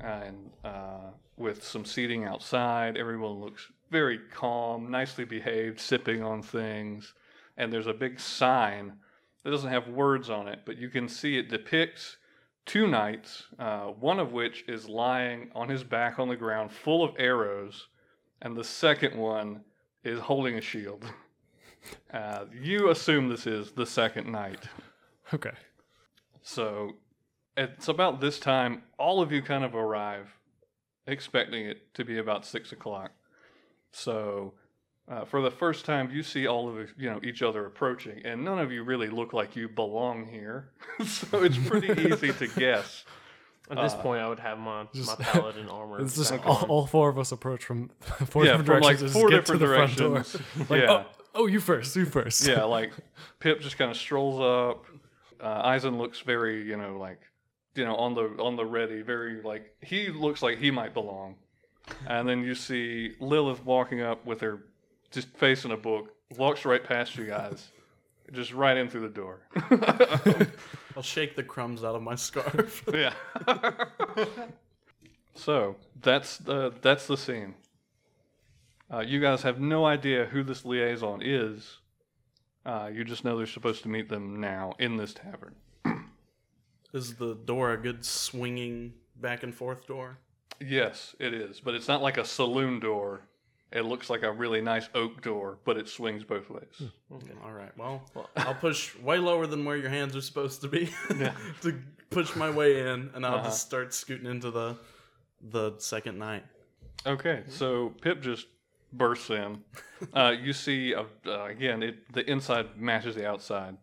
[0.00, 2.96] and uh, with some seating outside.
[2.96, 7.14] Everyone looks very calm, nicely behaved, sipping on things.
[7.56, 8.94] And there's a big sign
[9.42, 12.16] that doesn't have words on it, but you can see it depicts
[12.66, 17.02] two knights, uh, one of which is lying on his back on the ground, full
[17.02, 17.88] of arrows,
[18.42, 19.62] and the second one
[20.04, 21.04] is holding a shield.
[22.12, 24.64] Uh, you assume this is the second knight.
[25.32, 25.52] Okay.
[26.42, 26.96] So
[27.56, 30.26] it's about this time, all of you kind of arrive,
[31.06, 33.12] expecting it to be about six o'clock.
[33.92, 34.54] So
[35.10, 38.44] uh, for the first time, you see all of you know each other approaching, and
[38.44, 40.70] none of you really look like you belong here.
[41.06, 43.04] so it's pretty easy to guess.
[43.70, 46.00] At this Uh, point, I would have my, my just- paladin armor.
[46.00, 47.90] It's just all, all four of us approach from
[48.26, 49.02] four Yeah, different from, directions.
[49.02, 50.08] and four just get to different the front door.
[50.08, 50.70] directions.
[50.70, 50.90] Like, Yeah.
[50.90, 51.94] oh, oh, you first.
[51.94, 52.46] You first.
[52.46, 52.92] yeah, like
[53.40, 54.86] Pip just kind of strolls up.
[55.38, 57.20] Uh, Eisen looks very, you know, like
[57.74, 61.36] you know, on the on the ready, very like he looks like he might belong.
[62.06, 64.64] And then you see Lilith walking up with her
[65.10, 67.68] just facing a book, walks right past you guys,
[68.32, 69.40] just right in through the door.
[70.96, 72.84] I'll shake the crumbs out of my scarf.
[72.92, 73.12] yeah.
[75.34, 77.54] so that's the that's the scene.
[78.92, 81.78] Uh, you guys have no idea who this liaison is.
[82.64, 85.54] Uh, you just know they're supposed to meet them now in this tavern.
[86.92, 90.18] Is the door a good swinging back and forth door?
[90.60, 93.20] Yes, it is, but it's not like a saloon door.
[93.70, 96.82] It looks like a really nice oak door, but it swings both ways.
[97.44, 97.76] All right.
[97.76, 98.02] Well,
[98.36, 100.86] I'll push way lower than where your hands are supposed to be
[101.62, 101.74] to
[102.10, 103.44] push my way in, and I'll Uh-huh.
[103.44, 104.76] just start scooting into the
[105.50, 106.44] the second knight.
[107.06, 108.46] Okay, so Pip just
[108.92, 109.62] bursts in.
[110.12, 113.76] Uh, you see, uh, uh, again, it, the inside matches the outside.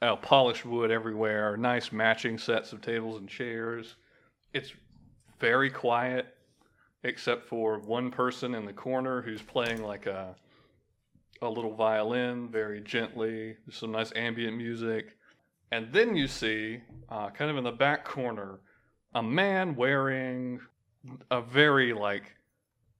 [0.00, 3.96] Uh, polished wood everywhere, nice matching sets of tables and chairs.
[4.54, 4.72] It's
[5.38, 6.26] very quiet,
[7.02, 10.34] except for one person in the corner who's playing like a
[11.42, 13.56] a little violin very gently.
[13.66, 15.16] There's some nice ambient music,
[15.70, 18.60] and then you see, uh, kind of in the back corner,
[19.14, 20.60] a man wearing
[21.30, 22.34] a very like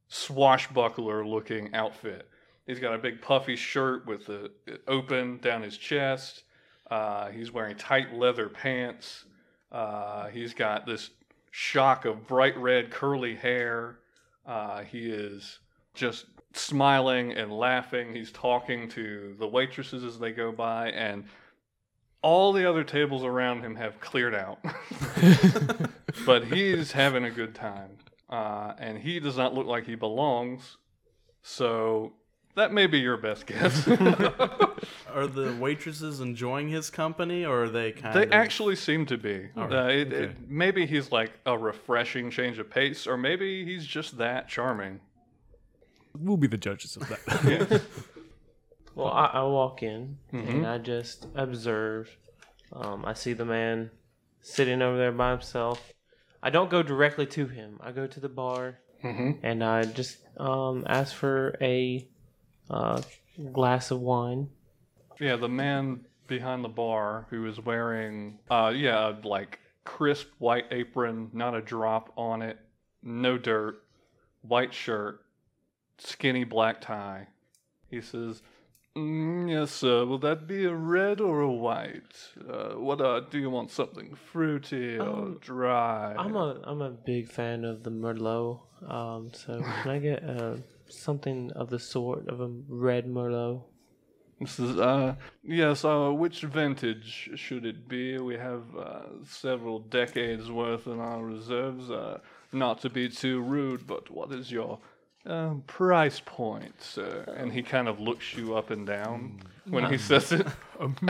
[0.08, 2.28] swashbuckler looking outfit.
[2.66, 4.50] He's got a big puffy shirt with the
[4.88, 6.44] open down his chest.
[6.90, 9.24] Uh, he's wearing tight leather pants.
[9.70, 11.10] Uh, he's got this
[11.58, 13.96] shock of bright red curly hair.
[14.44, 15.58] Uh, he is
[15.94, 18.14] just smiling and laughing.
[18.14, 21.24] He's talking to the waitresses as they go by, and
[22.20, 24.58] all the other tables around him have cleared out.
[26.26, 27.96] but he's having a good time.
[28.28, 30.76] Uh, and he does not look like he belongs.
[31.40, 32.12] So
[32.56, 33.86] that may be your best guess.
[35.14, 38.32] Are the waitresses enjoying his company, or are they kind they of?
[38.32, 39.48] actually seem to be.
[39.56, 40.16] All Uh, it, okay.
[40.24, 45.00] it, maybe he's like a refreshing change of pace, or maybe he's just that charming.
[46.18, 47.82] We'll be the judges of that.
[48.94, 50.48] Well, I, I walk in Mhm.
[50.48, 52.08] and I just observe.
[52.72, 53.90] Um, I see the man
[54.40, 55.92] sitting over there by himself.
[56.42, 57.78] I don't go directly to him.
[57.82, 62.08] I go to the bar hmm and I just um, ask for a
[62.70, 63.02] uh,
[63.52, 64.48] glass of wine.
[65.20, 71.30] Yeah, the man behind the bar who is wearing, uh, yeah, like crisp white apron,
[71.32, 72.58] not a drop on it,
[73.02, 73.82] no dirt,
[74.42, 75.20] white shirt,
[75.98, 77.28] skinny black tie.
[77.88, 78.42] He says,
[78.96, 80.04] mm, "Yes, sir.
[80.04, 82.16] Will that be a red or a white?
[82.48, 83.70] Uh, what uh, do you want?
[83.70, 88.60] Something fruity or Um, dry?" I'm a I'm a big fan of the Merlot.
[88.86, 90.56] Um, so can I get uh,
[90.88, 93.62] something of the sort of a red Merlot?
[94.40, 98.18] This is, uh, yes, uh, which vintage should it be?
[98.18, 101.90] We have uh, several decades worth in our reserves.
[101.90, 102.18] Uh,
[102.52, 104.78] not to be too rude, but what is your
[105.24, 107.24] uh, price point, sir?
[107.36, 110.46] And he kind of looks you up and down when he says it.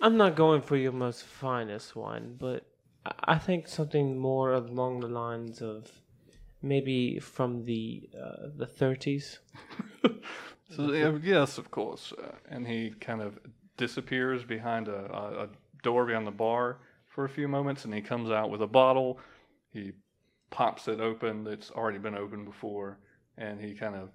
[0.00, 2.66] I'm not going for your most finest one, but
[3.06, 5.90] I- I think something more along the lines of
[6.62, 9.38] maybe from the uh, the 30s.
[10.74, 12.12] So, yeah, yes, of course.
[12.12, 13.38] Uh, and he kind of
[13.76, 15.48] disappears behind a, a, a
[15.82, 19.18] door behind the bar for a few moments, and he comes out with a bottle.
[19.70, 19.92] He
[20.50, 22.98] pops it open that's already been opened before,
[23.36, 24.10] and he kind of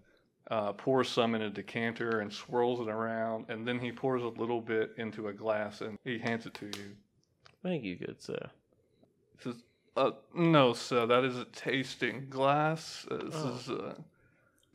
[0.49, 4.27] uh, pours some in a decanter and swirls it around, and then he pours a
[4.27, 6.95] little bit into a glass and he hands it to you.
[7.61, 8.49] Thank you, good sir.
[9.37, 9.63] He says,
[9.97, 13.05] uh, "No, sir, that is a tasting glass.
[13.09, 13.55] Uh, this Oh.
[13.55, 13.69] is.
[13.69, 13.95] Uh,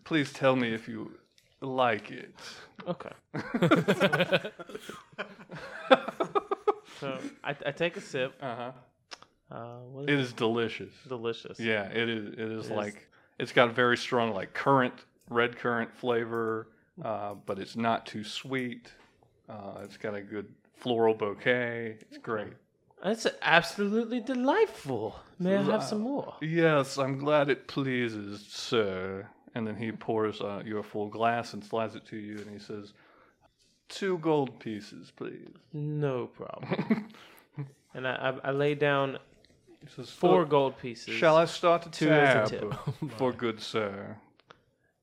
[0.04, 1.12] please tell me if you
[1.60, 2.34] like it."
[2.86, 3.12] Okay.
[7.00, 8.34] so I, I take a sip.
[8.40, 8.72] Uh huh.
[9.50, 10.92] Uh, what It is is delicious.
[11.04, 11.08] it?
[11.08, 11.60] delicious.
[11.60, 12.28] Yeah, it is.
[12.32, 12.76] It is It is.
[12.76, 13.08] like
[13.38, 14.94] it's got a very strong like currant,
[15.28, 16.68] red currant flavor,
[17.04, 18.90] uh, but it's not too sweet.
[19.48, 21.96] Uh, it's got a good floral bouquet.
[22.00, 22.54] It's great.
[23.02, 25.18] That's absolutely delightful.
[25.38, 26.34] May I have some more?
[26.40, 29.26] Yes, I'm glad it pleases, sir.
[29.54, 32.48] And then he pours uh, you a full glass and slides it to you, and
[32.50, 32.92] he says,
[33.88, 37.08] two gold pieces, please." No problem.
[37.94, 39.18] and I, I, I lay down
[39.82, 41.14] He says, four "Uh, gold pieces.
[41.14, 42.72] Shall I start a Two as a tip.
[43.18, 44.16] for good sir?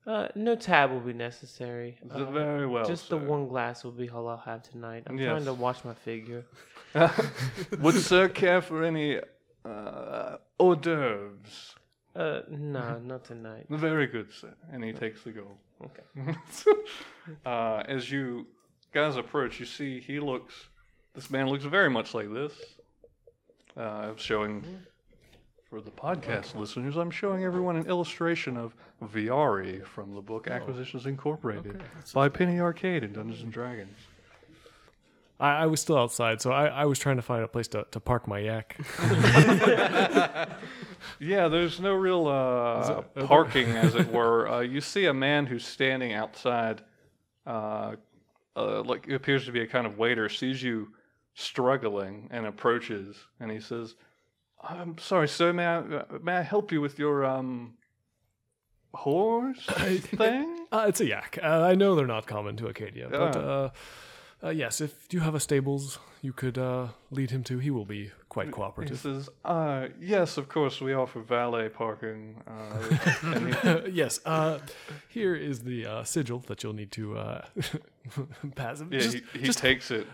[0.07, 1.97] Uh, no tab will be necessary.
[2.09, 3.19] Uh, very well, Just sir.
[3.19, 5.03] the one glass will be all I'll have tonight.
[5.05, 5.29] I'm Yes.
[5.29, 6.45] trying to watch my figure.
[7.79, 9.19] Would sir care for any
[9.65, 11.75] uh, hors d'oeuvres?
[12.15, 13.65] Uh, no, not tonight.
[13.69, 14.53] Very good, sir.
[14.71, 15.57] And he takes the gold.
[15.83, 16.37] Okay.
[17.45, 18.47] uh, as you
[18.93, 20.53] guys approach, you see he looks.
[21.13, 22.53] This man looks very much like this.
[23.75, 24.63] Uh, I'm showing
[25.69, 26.97] for the podcast listeners.
[26.97, 28.73] I'm showing everyone an illustration of
[29.03, 31.81] Viari from the book Acquisitions Incorporated
[32.13, 33.95] by Penny Arcade and Dungeons and Dragons.
[35.39, 37.85] I, I was still outside, so I, I was trying to find a place to,
[37.91, 38.77] to park my yak.
[41.21, 44.47] Yeah, there's no real uh, parking, as it were.
[44.49, 46.81] Uh, you see a man who's standing outside,
[47.45, 47.95] uh,
[48.55, 50.89] uh, like it appears to be a kind of waiter, sees you
[51.33, 53.95] struggling and approaches, and he says,
[54.61, 55.51] "I'm sorry, sir.
[55.53, 57.73] May I uh, may I help you with your um
[58.93, 61.39] horse thing?" Uh, it's a yak.
[61.41, 63.41] Uh, I know they're not common to Acadia, but Yeah.
[63.41, 63.69] uh,
[64.43, 67.85] uh, yes, if you have a stables you could uh, lead him to, he will
[67.85, 68.97] be quite cooperative.
[68.97, 70.81] He says, uh, "Yes, of course.
[70.81, 74.59] We offer valet parking." Uh, yes, uh,
[75.07, 77.45] here is the uh, sigil that you'll need to uh,
[78.55, 78.81] pass.
[78.89, 80.07] yeah, Just- he, he just- takes it.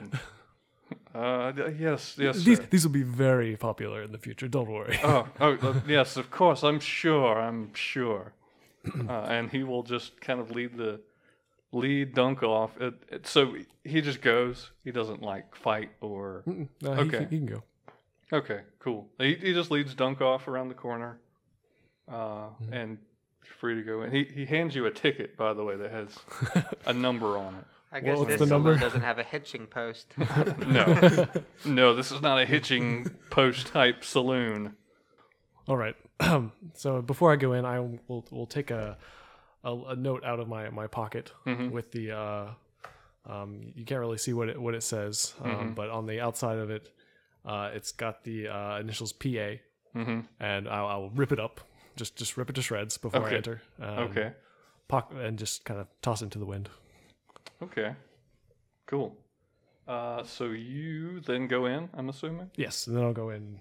[1.16, 2.68] uh, yes, yes, these, sir.
[2.70, 4.48] these will be very popular in the future.
[4.48, 5.00] Don't worry.
[5.04, 6.64] oh, oh, yes, of course.
[6.64, 7.40] I'm sure.
[7.40, 8.34] I'm sure.
[9.10, 11.00] Uh, and he will just kind of lead the
[11.76, 12.72] lead dunk off.
[12.80, 14.72] It, it, so he just goes.
[14.84, 16.44] He doesn't like fight or.
[16.46, 17.10] He, Okay.
[17.10, 17.64] can, he can go.
[18.34, 19.08] Okay, cool.
[19.20, 21.20] He, he just leads dunk off around the corner,
[22.12, 22.98] uh, and
[23.44, 24.12] you're free to go in.
[24.12, 26.18] He he hands you a ticket, by the way, that has
[26.88, 27.66] a number on it.
[27.92, 28.76] I guess what's this the number?
[28.78, 30.14] doesn't have a hitching post.
[30.68, 31.28] No,
[31.66, 34.76] no, this is not a hitching post type saloon.
[35.68, 35.96] All right.
[36.74, 38.98] so before I go in, I will will take a
[39.66, 42.12] a, a note out of my my pocket with the.
[42.12, 42.48] Uh,
[43.28, 46.60] um, you can't really see what it what it says, um, but on the outside
[46.60, 46.92] of it,
[47.44, 49.56] uh, it's got the uh, initials PA,
[49.96, 51.60] and I'll, I'll rip it up,
[51.96, 53.62] just just rip it to shreds before I enter.
[53.82, 54.34] Um, Okay,
[54.88, 56.70] pock- and just kind of toss it into the wind.
[57.64, 57.96] okay,
[58.86, 59.18] cool.
[59.88, 62.52] Uh, so you then go in, I'm assuming.
[62.56, 63.60] Yes, and then I'll go in,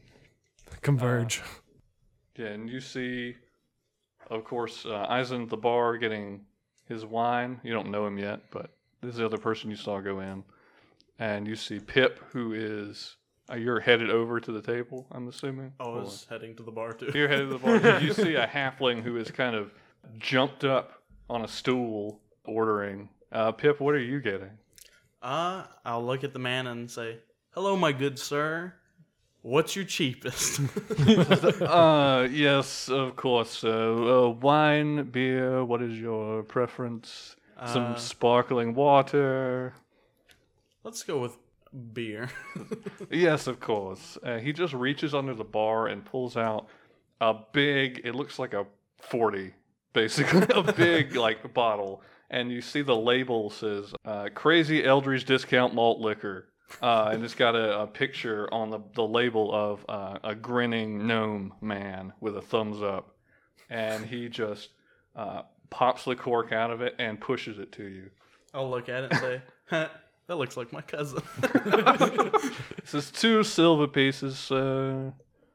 [0.82, 1.40] converge.
[2.36, 3.36] Yeah, and you see,
[4.30, 6.44] of course, uh, Eisen at the bar getting
[6.88, 7.60] his wine.
[7.62, 10.44] You don't know him yet, but this is the other person you saw go in.
[11.18, 13.16] And you see Pip, who is.
[13.50, 15.74] Uh, you're headed over to the table, I'm assuming?
[15.78, 17.10] Oh I was heading to the bar too.
[17.14, 18.00] You're headed to the bar.
[18.00, 19.70] you see a halfling who is kind of
[20.18, 23.10] jumped up on a stool ordering.
[23.30, 24.50] Uh, Pip, what are you getting?
[25.20, 27.18] Uh, I'll look at the man and say,
[27.50, 28.74] "Hello, my good sir.
[29.44, 30.60] What's your cheapest?"
[31.60, 33.62] Uh, yes, of course.
[33.62, 37.36] Uh, uh, wine, beer, what is your preference?
[37.66, 39.74] Some Uh, sparkling water.
[40.82, 41.36] Let's go with
[41.92, 42.30] beer.
[43.10, 44.16] Yes, of course.
[44.22, 46.66] Uh, he just reaches under the bar and pulls out
[47.20, 48.64] a big, it looks like a
[49.00, 49.52] 40,
[49.92, 52.02] basically, a big, like, bottle.
[52.30, 56.48] And you see the label says uh, Crazy Eldridge Discount Malt Liquor.
[56.82, 61.06] Uh, and it's got a, a picture on the, the label of uh, a grinning
[61.06, 63.14] gnome man with a thumbs up.
[63.70, 64.70] And he just
[65.14, 68.10] uh, pops the cork out of it and pushes it to you.
[68.52, 69.88] I'll look at it and say, "Huh,
[70.28, 74.50] "That looks like my cousin." this is two silver pieces.
[74.50, 75.10] Uh,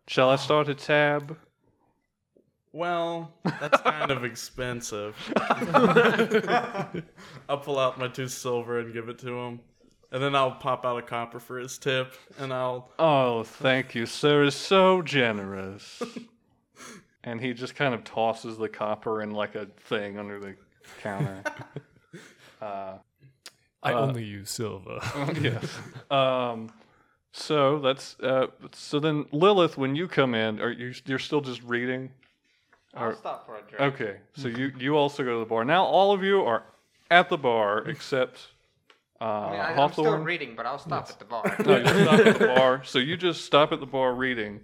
[0.08, 1.38] shall I start a tab?
[2.72, 5.16] well, that's kind of expensive.
[7.50, 9.60] I'll pull out my two silver and give it to him,
[10.12, 14.06] and then I'll pop out a copper for his tip, and I'll Oh, thank you,
[14.06, 14.44] sir.
[14.44, 16.02] Is so generous.
[17.24, 20.56] and he just kind of tosses the copper in like a thing under the
[21.02, 21.44] counter.
[22.62, 22.94] uh,
[23.84, 25.00] I uh, only use silver.
[25.42, 25.78] yes.
[26.10, 26.72] Um,
[27.32, 31.62] so that's uh, so then Lilith, when you come in, are you you're still just
[31.64, 32.12] reading?
[32.96, 33.94] I'll stop for a drink.
[33.94, 35.64] Okay, so you you also go to the bar.
[35.64, 36.64] Now all of you are
[37.12, 38.48] at the bar except
[39.22, 41.56] uh, I mean, I, I'm still reading, but I'll stop at the bar.
[41.66, 42.82] No, you stop at the bar.
[42.86, 44.62] So you just stop at the bar reading.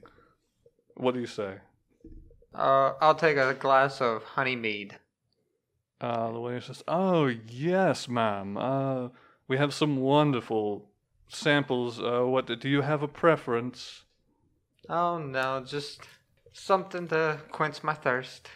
[0.95, 1.55] What do you say?
[2.53, 4.97] Uh, I'll take a glass of honey mead.
[5.99, 8.57] Uh, the waiter says, "Oh yes, ma'am.
[8.57, 9.09] Uh,
[9.47, 10.89] we have some wonderful
[11.27, 11.99] samples.
[12.01, 14.03] Uh, what do you have a preference?"
[14.89, 16.01] Oh no, just
[16.53, 18.49] something to quench my thirst.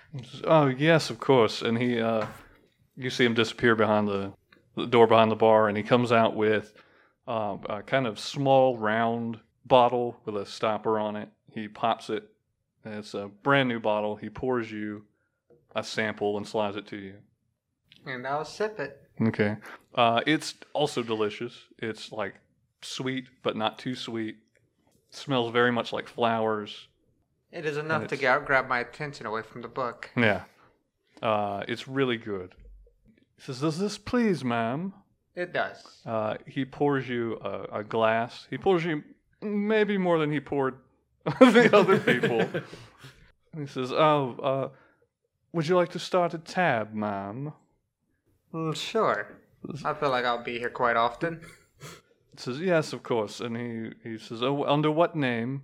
[0.43, 1.61] Oh yes, of course.
[1.61, 2.27] And he, uh,
[2.95, 4.33] you see him disappear behind the,
[4.79, 6.73] the door behind the bar, and he comes out with
[7.27, 11.29] uh, a kind of small round bottle with a stopper on it.
[11.53, 12.29] He pops it.
[12.85, 14.15] It's a brand new bottle.
[14.15, 15.05] He pours you
[15.75, 17.15] a sample and slides it to you.
[18.05, 19.01] And I'll sip it.
[19.21, 19.57] Okay.
[19.93, 21.53] Uh, it's also delicious.
[21.77, 22.35] It's like
[22.81, 24.37] sweet, but not too sweet.
[25.11, 26.87] smells very much like flowers.
[27.51, 30.09] It is enough to ga- grab my attention away from the book.
[30.15, 30.43] Yeah.
[31.21, 32.53] Uh, it's really good.
[33.39, 34.93] He says, Does this please, ma'am?
[35.33, 36.01] It does.
[36.05, 38.45] Uh, he pours you a, a glass.
[38.49, 39.01] He pours you
[39.41, 40.75] maybe more than he poured
[41.39, 42.47] the other people.
[43.57, 44.69] He says, Oh, uh,
[45.53, 47.51] would you like to start a tab, ma'am?
[48.53, 49.39] Mm, sure.
[49.83, 51.41] I feel like I'll be here quite often.
[51.79, 53.39] He says, Yes, of course.
[53.39, 55.63] And he, he says, Oh, under what name?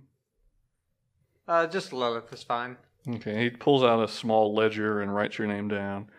[1.46, 2.76] Uh, just Lilith is fine.
[3.08, 6.10] Okay, he pulls out a small ledger and writes your name down.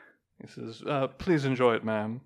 [0.42, 2.22] He says, uh, "Please enjoy it, ma'am."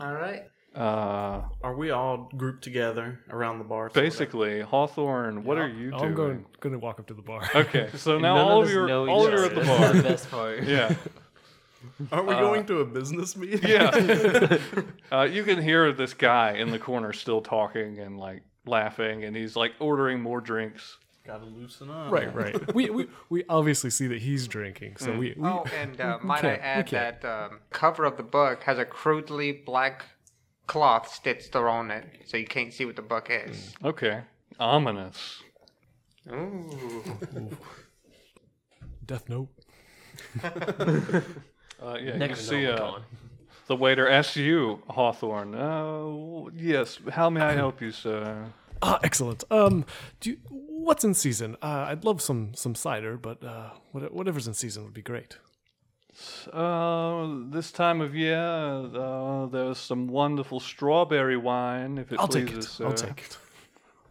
[0.00, 0.42] All right.
[0.74, 3.90] Uh, Are we all grouped together around the bar?
[3.94, 6.02] basically, Hawthorne, what are you doing?
[6.02, 7.48] I'm going going to walk up to the bar.
[7.54, 9.38] Okay, so now None all of of us you, are, know all each of you
[9.38, 9.60] are at other.
[9.60, 9.92] the That's bar.
[9.92, 10.62] the best part.
[10.64, 10.94] yeah,
[12.10, 13.70] Aren't we Uh, going to a business meeting?
[13.70, 14.58] yeah.
[15.12, 19.36] uh, you can hear this guy in the corner still talking and like laughing, and
[19.36, 20.98] he's like ordering more drinks.
[21.26, 22.12] Gotta loosen up.
[22.12, 22.74] Right, right.
[22.74, 26.26] we, we we obviously see that he's drinking, so we, we Oh, and uh, we
[26.28, 26.60] might I can't-
[26.92, 30.04] we add that um, cover of the book has a crudely black
[30.66, 33.72] cloth stitched around it, so you can't see what the book is.
[33.82, 34.20] Okay,
[34.60, 35.42] ominous.
[36.30, 37.02] Ooh.
[39.06, 39.48] Death Note.
[41.82, 42.92] Uh, yeah, Next you see uh,
[43.66, 45.54] the waiter asks you, Hawthorne.
[45.54, 48.46] Uh, yes, how may I help you, sir?
[48.86, 49.44] Ah, excellent.
[49.50, 49.86] Um,
[50.20, 51.56] do you, what's in season?
[51.62, 55.38] Uh, I'd love some some cider, but uh, whatever's in season would be great.
[56.52, 62.46] Uh, this time of year, uh, there's some wonderful strawberry wine, if it I'll take
[62.48, 62.84] pleases, it.
[62.84, 63.38] I'll take it.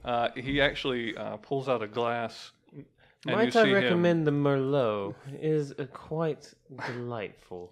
[0.03, 2.51] Uh, he actually uh, pulls out a glass.
[2.73, 2.85] And
[3.25, 5.15] you Might I see him- recommend the Merlot?
[5.39, 6.53] Is uh, quite
[6.87, 7.71] delightful.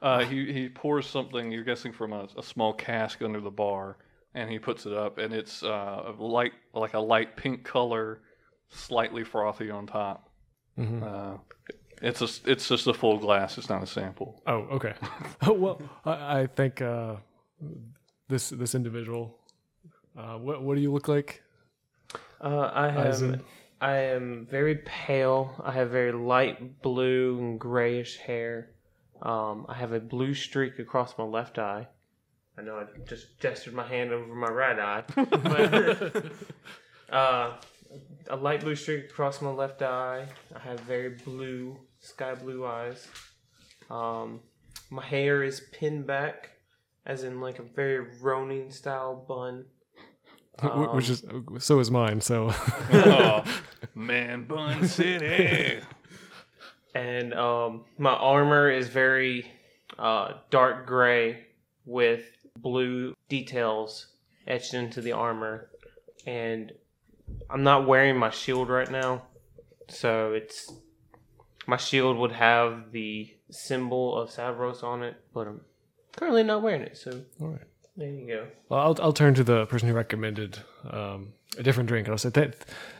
[0.00, 1.50] Uh, he he pours something.
[1.50, 3.96] You're guessing from a, a small cask under the bar,
[4.36, 8.20] and he puts it up, and it's uh, a light like a light pink color,
[8.68, 10.30] slightly frothy on top.
[10.78, 11.02] Mhm.
[11.02, 11.38] Uh,
[12.02, 13.58] it's a it's just a full glass.
[13.58, 14.42] It's not a sample.
[14.46, 14.94] Oh, okay.
[15.42, 17.16] Oh, well, I, I think uh,
[18.28, 19.38] this this individual.
[20.16, 21.42] Uh, what what do you look like?
[22.40, 23.34] Uh, I As have.
[23.34, 23.42] in-
[23.78, 25.54] I am very pale.
[25.62, 28.70] I have very light blue and grayish hair.
[29.20, 31.86] Um, I have a blue streak across my left eye.
[32.58, 35.04] I know I just gestured my hand over my right eye.
[37.08, 37.52] But, uh,
[38.28, 40.26] a light blue streak across my left eye.
[40.54, 43.06] I have very blue, sky blue eyes.
[43.90, 44.40] Um,
[44.90, 46.50] my hair is pinned back,
[47.04, 49.66] as in like a very Ronin style bun.
[50.60, 51.24] Wh- Which is
[51.58, 52.20] so is mine.
[52.20, 52.50] So
[52.92, 53.44] oh,
[53.94, 55.80] man, Bun City.
[56.94, 59.46] and um, my armor is very
[59.98, 61.44] uh, dark gray
[61.84, 62.24] with
[62.62, 64.08] blue details
[64.46, 65.70] etched into the armor,
[66.26, 66.72] and
[67.50, 69.22] I'm not wearing my shield right now,
[69.88, 70.72] so it's
[71.66, 75.60] my shield would have the symbol of Savros on it, but I'm
[76.16, 76.96] currently not wearing it.
[76.96, 77.60] So all right.
[77.96, 78.46] there you go.
[78.68, 82.18] Well, I'll I'll turn to the person who recommended um, a different drink, and I'll
[82.18, 82.54] say, "Th-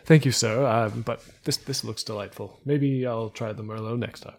[0.05, 0.67] "Thank you, sir.
[0.67, 2.59] Um, but this this looks delightful.
[2.65, 4.37] Maybe I'll try the Merlot next time."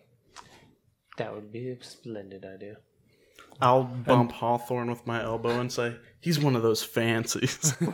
[1.18, 2.78] That would be a splendid idea.
[3.62, 7.76] I'll bump Hawthorne with my elbow and say, he's one of those fancies.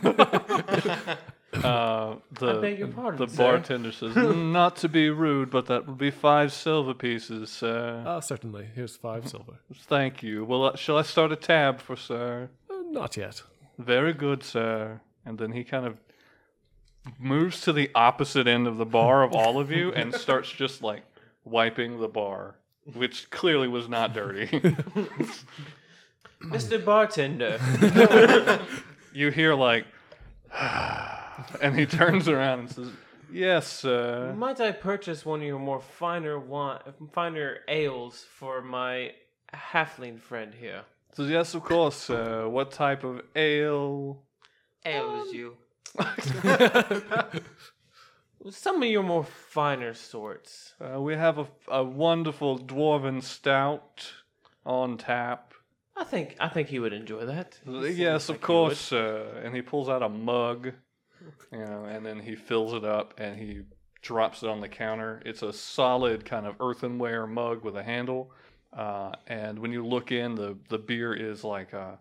[1.54, 3.36] Uh, the I beg your pardon, the sir.
[3.36, 8.02] bartender says, "Not to be rude, but that would be five silver pieces, sir.
[8.04, 8.66] Uh, certainly.
[8.74, 9.60] Here's five silver.
[9.72, 10.44] Thank you.
[10.44, 13.42] Well, uh, shall I start a tab for sir?" Uh, not yet.
[13.78, 15.00] Very good, sir.
[15.24, 15.96] And then he kind of
[17.20, 20.82] moves to the opposite end of the bar of all of you and starts just
[20.82, 21.04] like
[21.44, 22.56] wiping the bar,
[22.92, 24.46] which clearly was not dirty.
[26.42, 26.84] Mr.
[26.84, 27.58] Bartender.
[29.14, 29.86] you hear like,
[31.62, 32.88] and he turns around and says,
[33.32, 36.80] "Yes, sir." Might I purchase one of your more finer wine,
[37.12, 39.12] finer ales for my
[39.54, 40.82] halfling friend here?
[41.14, 42.48] Says, "Yes, of course, sir.
[42.48, 44.22] What type of ale?"
[44.84, 45.56] Ails um, you.
[48.50, 50.74] Some of your more finer sorts.
[50.80, 54.12] Uh, we have a, a wonderful dwarven stout
[54.66, 55.54] on tap.
[55.96, 57.58] I think I think he would enjoy that.
[57.66, 59.40] Yes, of course, sir.
[59.44, 60.72] And he pulls out a mug,
[61.52, 63.62] you know, and then he fills it up and he
[64.02, 65.22] drops it on the counter.
[65.24, 68.32] It's a solid kind of earthenware mug with a handle.
[68.72, 71.92] Uh, and when you look in, the, the beer is like uh,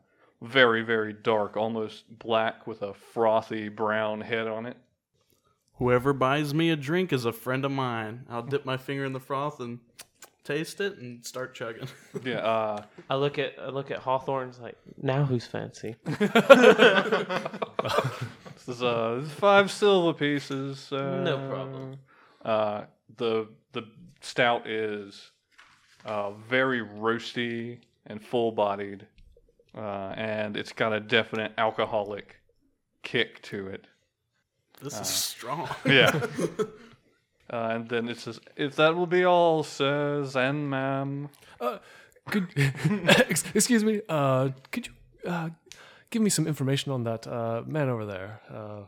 [0.41, 4.75] very, very dark, almost black with a frothy brown head on it.
[5.78, 8.26] Whoever buys me a drink is a friend of mine.
[8.30, 9.80] I'll dip my finger in the froth and
[10.43, 11.88] taste it and start chugging.
[12.24, 15.95] Yeah, uh, I look at I look at Hawthorne's like now who's fancy?
[16.05, 16.19] this
[18.67, 20.91] is uh, this is five silver pieces.
[20.91, 21.97] Uh, No problem.
[22.45, 22.84] Uh,
[23.17, 23.84] the the
[24.21, 25.32] stout is
[26.05, 29.07] uh, very roasty and full bodied,
[29.76, 32.36] uh, and it's got a definite alcoholic
[33.01, 33.88] kick to it.
[34.84, 35.69] This is strong.
[35.86, 36.11] Yeah.
[37.49, 41.29] Uh, and then it says, "If that will be all, sirs and ma'am."
[42.29, 42.47] Could
[43.53, 44.01] excuse me?
[44.07, 44.93] Uh, could you
[45.29, 45.49] uh,
[46.09, 48.84] give me some information on that uh, man over there, uh,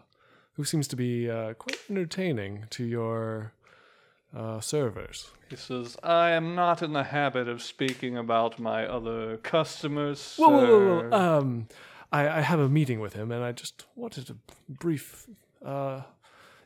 [0.54, 3.54] who seems to be uh, quite entertaining to your
[4.36, 5.30] uh, servers?
[5.50, 10.44] He says, "I am not in the habit of speaking about my other customers, sir."
[10.44, 11.40] Whoa, whoa, whoa, whoa.
[11.40, 11.68] Um,
[12.12, 14.36] I, I have a meeting with him, and I just wanted a
[14.72, 15.28] brief
[15.66, 16.02] uh,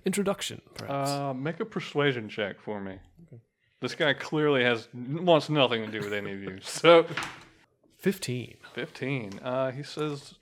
[0.05, 1.09] introduction, perhaps.
[1.09, 2.97] Uh, make a persuasion check for me.
[3.81, 6.57] This guy clearly has wants nothing to do with any of you.
[6.61, 7.05] So,
[7.97, 8.57] Fifteen.
[8.73, 9.39] fifteen.
[9.43, 10.35] Uh, he says,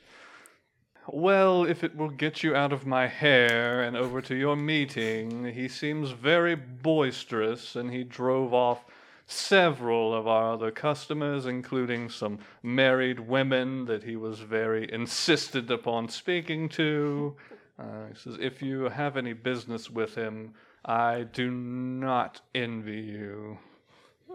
[1.08, 5.46] "Well, if it will get you out of my hair and over to your meeting,
[5.54, 8.86] he seems very boisterous, and he drove off."
[9.30, 16.08] Several of our other customers, including some married women that he was very insistent upon
[16.08, 17.36] speaking to.
[17.80, 20.54] Uh, he says, if you have any business with him,
[20.86, 23.60] I do not envy you.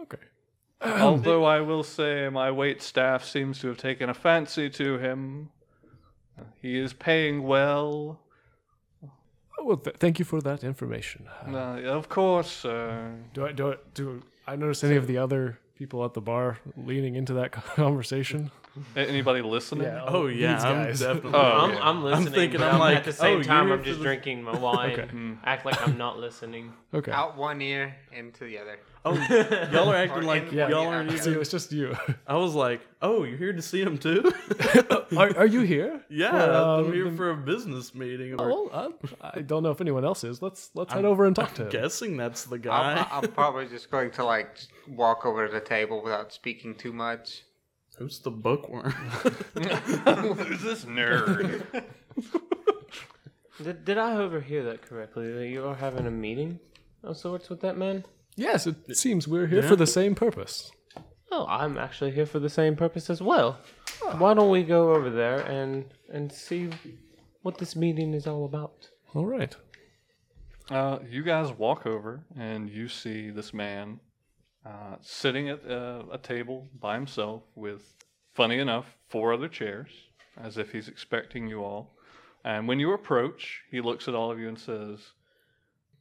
[0.01, 0.17] Okay.
[0.81, 5.49] Although I will say my wait staff seems to have taken a fancy to him.
[6.61, 8.19] He is paying well.
[9.03, 11.27] Oh, Well, th- thank you for that information.
[11.47, 15.17] Uh, Uh, of course, uh, do I do I, do I notice any of the
[15.17, 18.51] other people at the bar leaning into that conversation.
[18.95, 19.87] A- Anybody listening?
[20.07, 20.99] Oh yeah, these I'm guys.
[20.99, 21.31] definitely.
[21.33, 21.79] Oh, I'm, yeah.
[21.89, 22.33] I'm listening.
[22.33, 24.91] thinking, but I'm like, at the same oh, time, I'm just the- drinking my wine.
[24.99, 25.09] Okay.
[25.43, 26.73] Act like I'm not listening.
[26.93, 27.11] Okay.
[27.11, 28.79] Out one ear, into the other.
[29.05, 29.13] Oh,
[29.71, 30.69] y'all are acting like in- Yeah.
[30.69, 30.89] y'all yeah.
[30.89, 31.39] aren't See, it even.
[31.39, 31.95] was just you.
[32.27, 34.31] I was like, oh, you're here to see him too?
[35.17, 36.01] are, are you here?
[36.09, 38.33] yeah, For, uh, I'm here the- for a business meeting.
[38.39, 40.41] Or Oh, well, uh, I don't know if anyone else is.
[40.41, 41.69] Let's let's head over and talk to him.
[41.69, 43.07] guessing that's the I'm, guy.
[43.11, 44.57] I'm probably just going to like
[44.87, 47.43] walk over to the table without speaking too much.
[47.97, 48.91] Who's the bookworm?
[49.53, 51.63] Who's this nerd?
[53.63, 55.31] Did, did I overhear that correctly?
[55.31, 56.59] That you are having a meeting
[57.03, 58.03] of sorts with that man?
[58.35, 59.67] Yes, it seems we're here Yeah.
[59.69, 60.71] for the same purpose.
[61.31, 63.59] Oh, I'm actually here for the same purpose as well.
[64.17, 66.69] Why don't we go over there and and see
[67.43, 68.89] what this meeting is all about?
[69.13, 69.55] All right.
[70.71, 73.99] Uh, you guys walk over and you see this man
[74.65, 77.81] uh, sitting at uh, a table by himself with,
[78.33, 79.89] funny enough, four other chairs,
[80.41, 81.91] as if he's expecting you all.
[82.45, 84.99] And when you approach, he looks at all of you and says,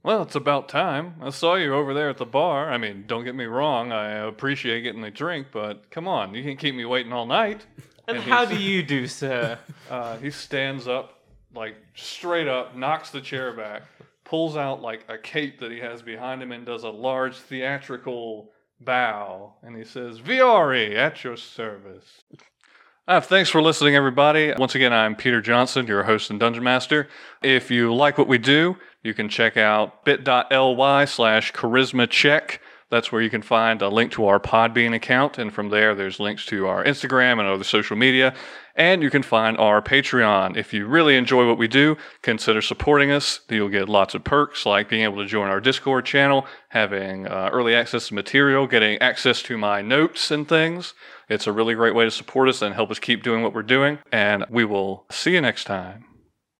[0.03, 1.15] Well, it's about time.
[1.21, 2.71] I saw you over there at the bar.
[2.71, 6.43] I mean, don't get me wrong, I appreciate getting a drink, but come on, you
[6.43, 7.67] can't keep me waiting all night.
[8.09, 9.59] And, And how do you do, sir?
[9.89, 11.21] Uh, he stands up,
[11.55, 13.83] like straight up, knocks the chair back,
[14.33, 18.51] pulls out like a cape that he has behind him, and does a large theatrical
[18.81, 19.53] bow.
[19.63, 22.23] And he says, Viore, at your service.
[23.07, 24.55] Uh, thanks for listening, everybody.
[24.57, 27.09] Once again, I'm Peter Johnson, your host and Dungeon Master.
[27.43, 32.63] If you like what we do, you can check out bit.ly slash charisma check.
[32.89, 35.37] That's where you can find a link to our Podbean account.
[35.37, 38.35] And from there, there's links to our Instagram and other social media.
[38.75, 40.57] And you can find our Patreon.
[40.57, 43.41] If you really enjoy what we do, consider supporting us.
[43.49, 47.51] You'll get lots of perks like being able to join our Discord channel, having uh,
[47.53, 50.95] early access to material, getting access to my notes and things.
[51.29, 53.63] It's a really great way to support us and help us keep doing what we're
[53.63, 53.99] doing.
[54.11, 56.12] And we will see you next time.